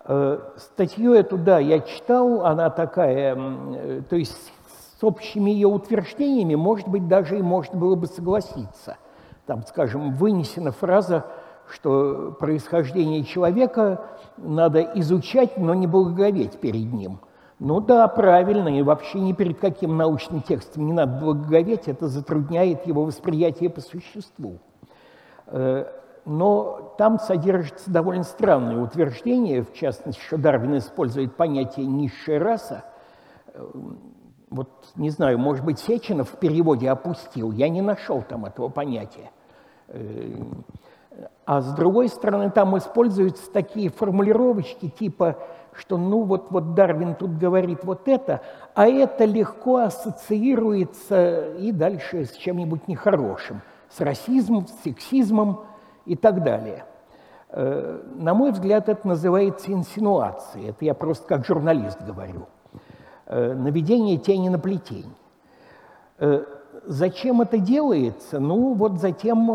[0.08, 4.52] Э, статью эту, да, я читал, она такая, э, то есть
[5.00, 8.98] с общими ее утверждениями, может быть, даже и можно было бы согласиться.
[9.48, 11.26] Там, скажем, вынесена фраза,
[11.68, 14.06] что происхождение человека
[14.38, 17.20] надо изучать, но не благоговеть перед ним.
[17.58, 22.86] Ну да, правильно, и вообще ни перед каким научным текстом не надо благоговеть, это затрудняет
[22.86, 24.60] его восприятие по существу.
[26.26, 32.84] Но там содержится довольно странное утверждение, в частности, что Дарвин использует понятие «низшая раса».
[34.50, 39.32] вот не знаю, может быть, Сеченов в переводе опустил, я не нашел там этого понятия.
[39.88, 40.34] Э,
[41.46, 45.38] а с другой стороны, там используются такие формулировочки типа,
[45.74, 48.42] что ну вот, вот Дарвин тут говорит вот это,
[48.74, 55.66] а это легко ассоциируется и дальше с чем-нибудь нехорошим, с расизмом, с сексизмом
[56.06, 56.86] и так далее.
[57.50, 60.70] Э, на мой взгляд, это называется инсинуацией.
[60.70, 62.48] Это я просто как журналист говорю.
[63.28, 65.14] Э, наведение тени на плетень.
[66.20, 66.44] Э,
[66.86, 68.40] зачем это делается?
[68.40, 69.48] Ну, вот затем,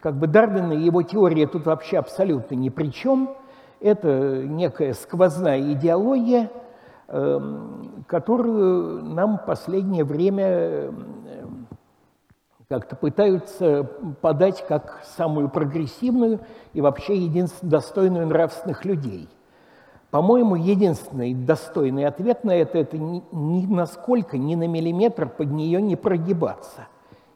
[0.00, 3.30] как бы Дарвин и его теория тут вообще абсолютно ни при чем.
[3.80, 6.50] Это некая сквозная идеология,
[8.06, 10.92] которую нам в последнее время
[12.70, 13.82] как-то пытаются
[14.20, 16.38] подать как самую прогрессивную
[16.72, 19.28] и вообще единственно достойную нравственных людей.
[20.12, 25.82] По-моему, единственный достойный ответ на это– это ни, ни насколько, ни на миллиметр под нее
[25.82, 26.86] не прогибаться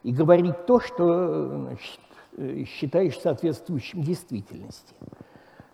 [0.03, 1.99] и говорить то, что значит,
[2.69, 4.95] считаешь соответствующим действительности.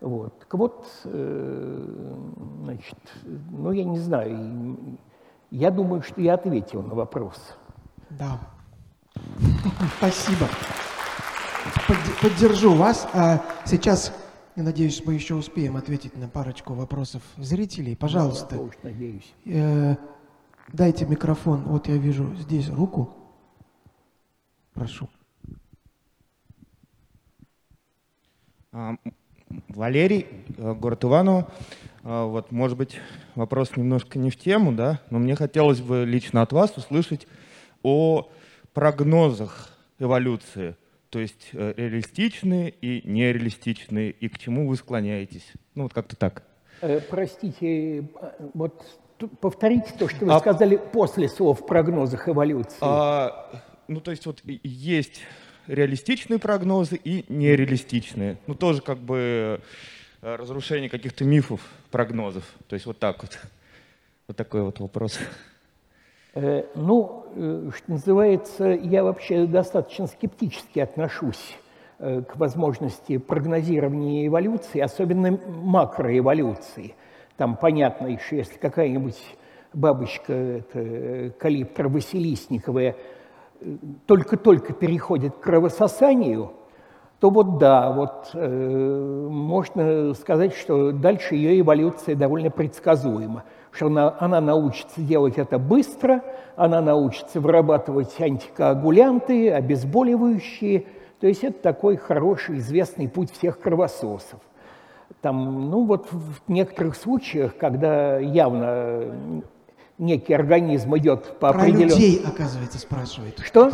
[0.00, 0.40] Вот.
[0.40, 2.14] Так вот, э,
[2.62, 4.98] значит, ну, я не знаю,
[5.52, 7.36] я думаю, что я ответил на вопрос.
[8.10, 8.40] Да.
[9.98, 10.48] Спасибо.
[12.20, 13.08] Поддержу вас.
[13.12, 14.12] А сейчас,
[14.56, 17.96] я надеюсь, мы еще успеем ответить на парочку вопросов зрителей.
[17.96, 18.56] Пожалуйста.
[18.56, 19.32] Я надеюсь.
[19.46, 19.96] Э,
[20.72, 21.62] дайте микрофон.
[21.64, 23.14] Вот я вижу здесь руку.
[24.74, 25.08] Прошу.
[28.72, 28.96] А,
[29.68, 31.52] Валерий, э, город Иваново.
[32.02, 32.98] А, вот, может быть,
[33.34, 37.26] вопрос немножко не в тему, да, но мне хотелось бы лично от вас услышать
[37.82, 38.30] о
[38.72, 40.76] прогнозах эволюции,
[41.10, 45.46] то есть э, реалистичные и нереалистичные, и к чему вы склоняетесь?
[45.74, 46.42] Ну, вот как-то так.
[46.80, 48.08] Э, простите,
[48.54, 48.84] вот
[49.40, 50.40] повторите то, что вы а...
[50.40, 52.78] сказали после слов в прогнозах эволюции.
[52.80, 53.50] А,
[53.88, 55.20] ну, то есть вот есть
[55.66, 58.38] реалистичные прогнозы и нереалистичные.
[58.46, 59.60] Ну, тоже как бы
[60.22, 61.60] э, разрушение каких-то мифов,
[61.90, 62.44] прогнозов.
[62.68, 63.38] То есть вот так вот.
[64.28, 65.18] Вот такой вот вопрос.
[66.34, 71.58] Э, ну, э, что называется, я вообще достаточно скептически отношусь
[71.98, 76.94] э, к возможности прогнозирования эволюции, особенно макроэволюции.
[77.36, 79.20] Там понятно еще, если какая-нибудь
[79.74, 82.96] бабочка, это калиптра Василисниковая,
[84.06, 86.52] только-только переходит к кровососанию,
[87.22, 94.16] то вот да, вот э, можно сказать, что дальше ее эволюция довольно предсказуема что она,
[94.18, 96.24] она научится делать это быстро,
[96.56, 100.84] она научится вырабатывать антикоагулянты, обезболивающие.
[101.20, 104.40] То есть это такой хороший, известный путь всех кровососов.
[105.20, 109.04] Там, ну вот в некоторых случаях, когда явно
[109.96, 111.88] некий организм идет по про определенному...
[111.88, 113.38] Про людей, оказывается, спрашивает.
[113.38, 113.70] Что?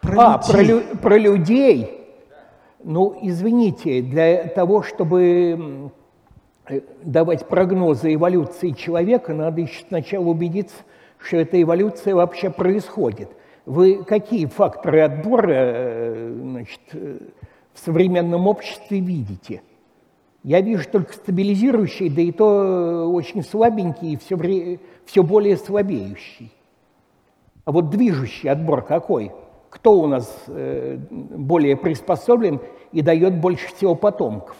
[0.00, 0.80] Про а, людей.
[0.80, 2.05] Про, про людей?
[2.88, 5.90] Ну, извините, для того, чтобы
[6.68, 10.76] Э, давать прогнозы эволюции человека, надо еще сначала убедиться,
[11.18, 13.30] что эта эволюция вообще происходит.
[13.66, 17.18] Вы какие факторы отбора э, значит, э,
[17.72, 19.62] в современном обществе видите?
[20.42, 26.52] Я вижу только стабилизирующий, да и то очень слабенький и все, все более слабеющий.
[27.64, 29.32] А вот движущий отбор какой?
[29.76, 32.60] Кто у нас более приспособлен
[32.92, 34.56] и дает больше всего потомков?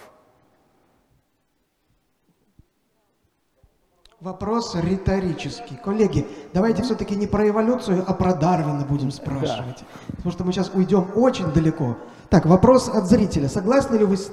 [4.21, 5.77] Вопрос риторический.
[5.77, 9.81] Коллеги, давайте все-таки не про эволюцию, а про Дарвина будем спрашивать.
[9.81, 10.17] Да.
[10.17, 11.97] Потому что мы сейчас уйдем очень далеко.
[12.29, 13.49] Так, вопрос от зрителя.
[13.49, 14.31] Согласны ли вы с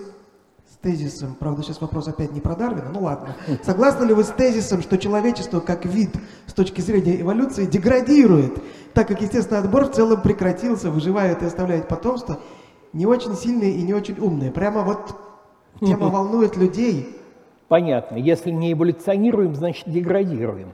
[0.84, 3.36] тезисом, правда сейчас вопрос опять не про Дарвина, ну ладно.
[3.64, 6.12] Согласны ли вы с тезисом, что человечество как вид
[6.46, 8.62] с точки зрения эволюции деградирует,
[8.94, 12.40] так как естественный отбор в целом прекратился, выживает и оставляет потомство,
[12.92, 14.52] не очень сильные и не очень умные.
[14.52, 15.16] Прямо вот
[15.80, 17.20] тема волнует людей,
[17.74, 20.74] Понятно, если не эволюционируем, значит деградируем.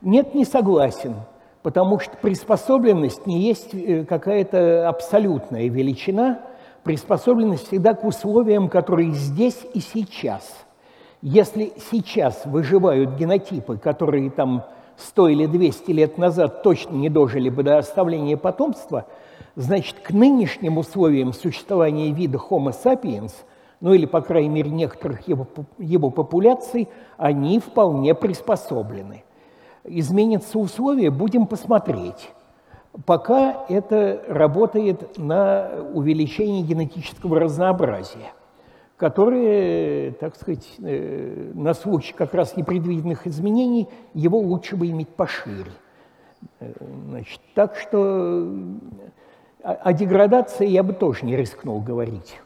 [0.00, 1.16] Нет, не согласен,
[1.64, 6.42] потому что приспособленность не есть э, какая-то абсолютная величина,
[6.86, 10.64] приспособленность всегда к условиям, которые здесь и сейчас.
[11.20, 14.64] Если сейчас выживают генотипы, которые там
[14.96, 19.06] 100 или 200 лет назад точно не дожили бы до оставления потомства,
[19.56, 23.32] значит, к нынешним условиям существования вида Homo sapiens–
[23.80, 25.46] ну или, по крайней мере, некоторых его,
[25.78, 29.24] его популяций, они вполне приспособлены.
[29.84, 32.30] Изменятся условия, будем посмотреть.
[33.04, 38.32] Пока это работает на увеличение генетического разнообразия.
[38.96, 45.70] которые, так сказать, э, на случай как раз непредвиденных изменений его лучше бы иметь пошире.
[46.60, 46.72] Э,
[47.08, 48.50] значит, так что
[49.62, 52.40] о, о деградации я бы тоже не рискнул говорить.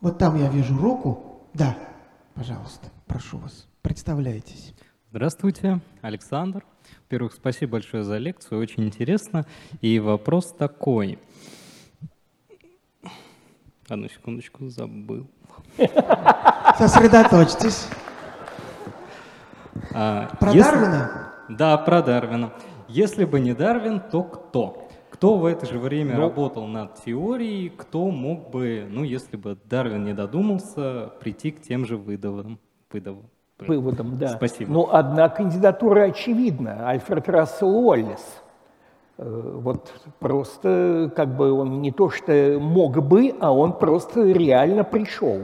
[0.00, 1.40] Вот там я вижу руку.
[1.52, 1.76] Да,
[2.34, 4.74] пожалуйста, прошу вас, представляйтесь.
[5.10, 6.64] Здравствуйте, Александр.
[7.04, 9.44] Во-первых, спасибо большое за лекцию, очень интересно.
[9.82, 11.18] И вопрос такой.
[13.88, 15.26] Одну секундочку, забыл.
[16.78, 17.86] Сосредоточьтесь.
[19.92, 21.32] А, Про если- Дарвина?
[21.50, 22.54] Да, про Дарвина.
[22.88, 24.88] Если бы не Дарвин, то кто?
[25.10, 29.58] Кто в это же время Ну- работал над теорией, кто мог бы, ну, если бы
[29.64, 32.58] Дарвин не додумался, прийти к тем же выводам?
[33.58, 34.16] Выводам.
[34.18, 34.28] Да.
[34.28, 34.70] Спасибо.
[34.72, 36.88] Но одна кандидатура очевидна.
[36.88, 38.42] Альфред Рассел Уоллес.
[39.18, 44.82] Э, Вот просто как бы он не то что мог бы, а он просто реально
[44.84, 45.42] пришел.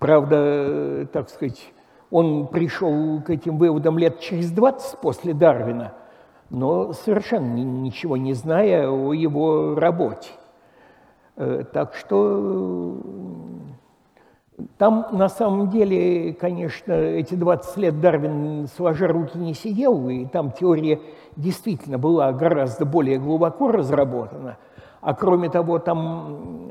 [0.00, 1.72] Правда, так сказать,
[2.10, 5.92] он пришел к этим выводам лет через 20 после Дарвина,
[6.50, 10.30] но совершенно ни- ничего не зная о его работе.
[11.36, 12.98] Э, Так что
[14.78, 20.52] там на самом деле, конечно, эти 20 лет Дарвин сложа руки не сидел, и там
[20.52, 21.00] теория
[21.36, 24.58] действительно была гораздо более глубоко разработана.
[25.00, 26.68] А кроме того, там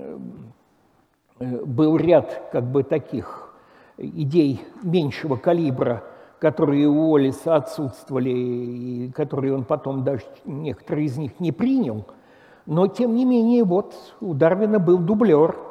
[1.39, 3.53] э, был ряд как бы таких
[3.97, 6.03] идей меньшего калибра,
[6.39, 12.05] которые у Уоллеса отсутствовали, и которые он потом даже некоторые из них не принял.
[12.65, 15.57] Но, тем не менее, вот у Дарвина был дублер–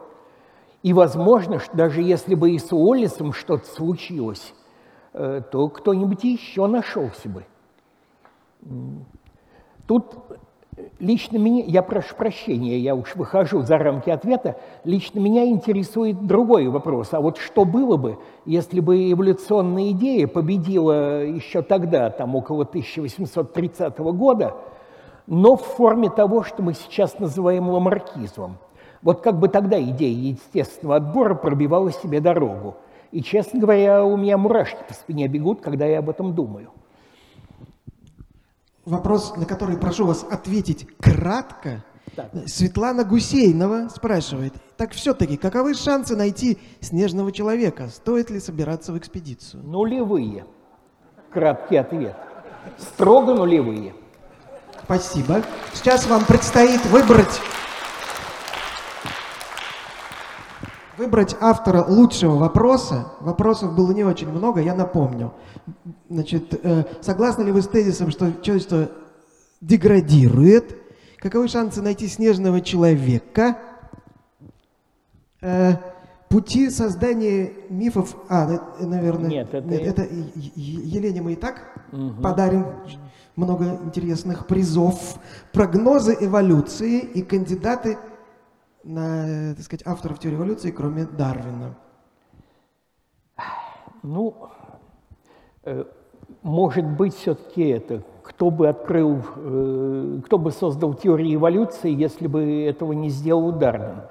[0.82, 4.52] и возможно, что даже если бы и с Уоллесом что-то случилось,
[5.12, 7.44] э, то кто-нибудь еще нашелся бы.
[9.86, 10.14] Тут
[10.98, 16.68] лично меня, я прошу прощения, я уж выхожу за рамки ответа, лично меня интересует другой
[16.68, 17.08] вопрос.
[17.12, 23.98] А вот что было бы, если бы эволюционная идея победила еще тогда, там около 1830
[23.98, 24.56] года,
[25.26, 28.56] но в форме того, что мы сейчас называем ламаркизмом.
[29.02, 32.76] Вот как бы тогда идея естественного отбора пробивала себе дорогу.
[33.10, 36.70] И, честно говоря, у меня мурашки по спине бегут, когда я об этом думаю.
[38.84, 41.84] Вопрос, на который прошу вас ответить кратко.
[42.16, 42.30] Так.
[42.46, 47.88] Светлана Гусейнова спрашивает, так все-таки, каковы шансы найти снежного человека?
[47.88, 49.62] Стоит ли собираться в экспедицию?
[49.62, 50.44] Нулевые.
[51.30, 52.16] Краткий ответ.
[52.78, 53.94] Строго нулевые.
[54.84, 55.42] Спасибо.
[55.72, 57.40] Сейчас вам предстоит выбрать
[61.02, 63.12] выбрать автора лучшего вопроса.
[63.20, 65.32] Вопросов было не очень много, я напомню.
[66.08, 68.88] Значит, э, согласны ли вы с тезисом, что человечество
[69.60, 70.76] деградирует?
[71.18, 73.58] Каковы шансы найти снежного человека?
[75.40, 75.72] Э,
[76.28, 78.16] пути создания мифов...
[78.28, 78.48] А,
[78.78, 79.28] э, наверное...
[79.30, 81.62] Нет, это- это Е- Е- Елене мы и так
[82.22, 82.66] подарим
[83.34, 85.16] много интересных призов.
[85.52, 87.98] Прогнозы эволюции и кандидаты
[88.84, 91.74] на, так сказать, авторов теории эволюции, кроме Дарвина.
[94.02, 94.48] Ну,
[95.64, 95.84] э,
[96.42, 102.64] может быть, все-таки это, кто бы открыл, э, кто бы создал теорию эволюции, если бы
[102.64, 104.02] этого не сделал Дарвин?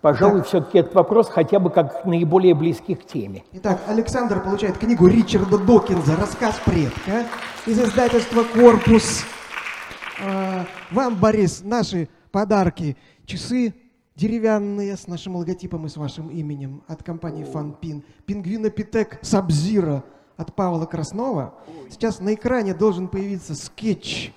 [0.00, 3.44] Пожалуй, все-таки этот вопрос хотя бы как наиболее близкий к теме.
[3.52, 7.26] Итак, Александр получает книгу Ричарда Докинза «Рассказ предка»
[7.66, 9.24] из издательства «Корпус».
[10.24, 12.96] А, Вам, Борис, наши подарки.
[13.26, 13.74] Часы
[14.14, 18.02] деревянные с нашим логотипом и с вашим именем от компании «Фанпин».
[18.26, 20.04] Пингвинопитек Сабзира
[20.36, 21.54] от Павла Краснова.
[21.90, 24.32] Сейчас на экране должен появиться скетч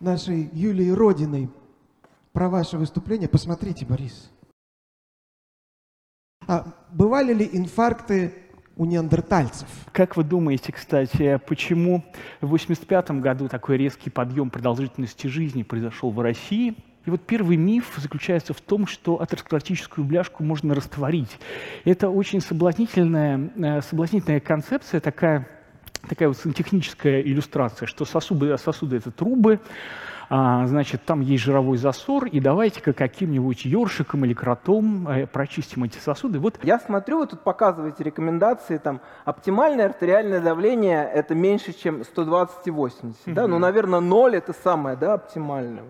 [0.00, 1.50] нашей Юлии Родиной
[2.32, 3.28] про ваше выступление.
[3.28, 4.30] Посмотрите, Борис.
[6.46, 8.32] А бывали ли инфаркты
[8.76, 9.68] у неандертальцев?
[9.92, 12.04] Как вы думаете, кстати, почему
[12.40, 16.76] в 1985 году такой резкий подъем продолжительности жизни произошел в России?
[17.08, 21.38] И вот первый миф заключается в том, что атеросклеротическую бляшку можно растворить.
[21.86, 25.48] Это очень соблазнительная, э, соблазнительная концепция, такая,
[26.06, 29.58] такая вот сантехническая иллюстрация, что сосуды, сосуды– это трубы,
[30.28, 35.96] а, значит, там есть жировой засор, и давайте-ка каким-нибудь ёршиком или кротом э, прочистим эти
[35.96, 36.38] сосуды.
[36.38, 42.66] Вот Я смотрю, вы тут показываете рекомендации, там, оптимальное артериальное давление– это меньше, чем 120
[42.66, 43.46] и 80, да?
[43.46, 45.84] Ну, наверное, 0– это самое, да, оптимальное.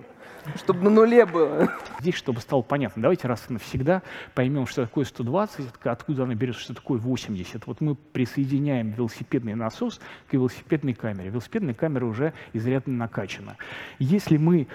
[0.57, 1.69] Чтобы на нуле было.
[2.01, 4.03] Здесь, чтобы стало понятно, давайте раз и навсегда
[4.35, 7.67] поймем, что такое 120, откуда она берется, что такое 80.
[7.67, 11.31] Вот мы присоединяем велосипедный насос к велосипедной камере.
[11.31, 13.57] Велосипедная камера уже изрядно накачана.
[13.99, 14.69] Если мы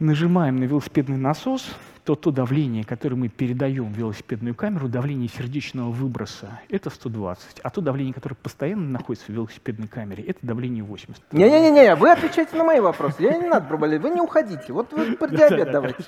[0.00, 1.70] нажимаем на велосипедный насос,
[2.04, 7.60] то то давление, которое мы передаем в велосипедную камеру, давление сердечного выброса, это 120.
[7.62, 11.32] А то давление, которое постоянно находится в велосипедной камере, это давление 80.
[11.32, 13.22] Не-не-не, вы отвечаете на мои вопросы.
[13.22, 14.02] Я не надо болезнь.
[14.02, 14.72] Вы не уходите.
[14.72, 16.02] Вот вы про диабет давайте.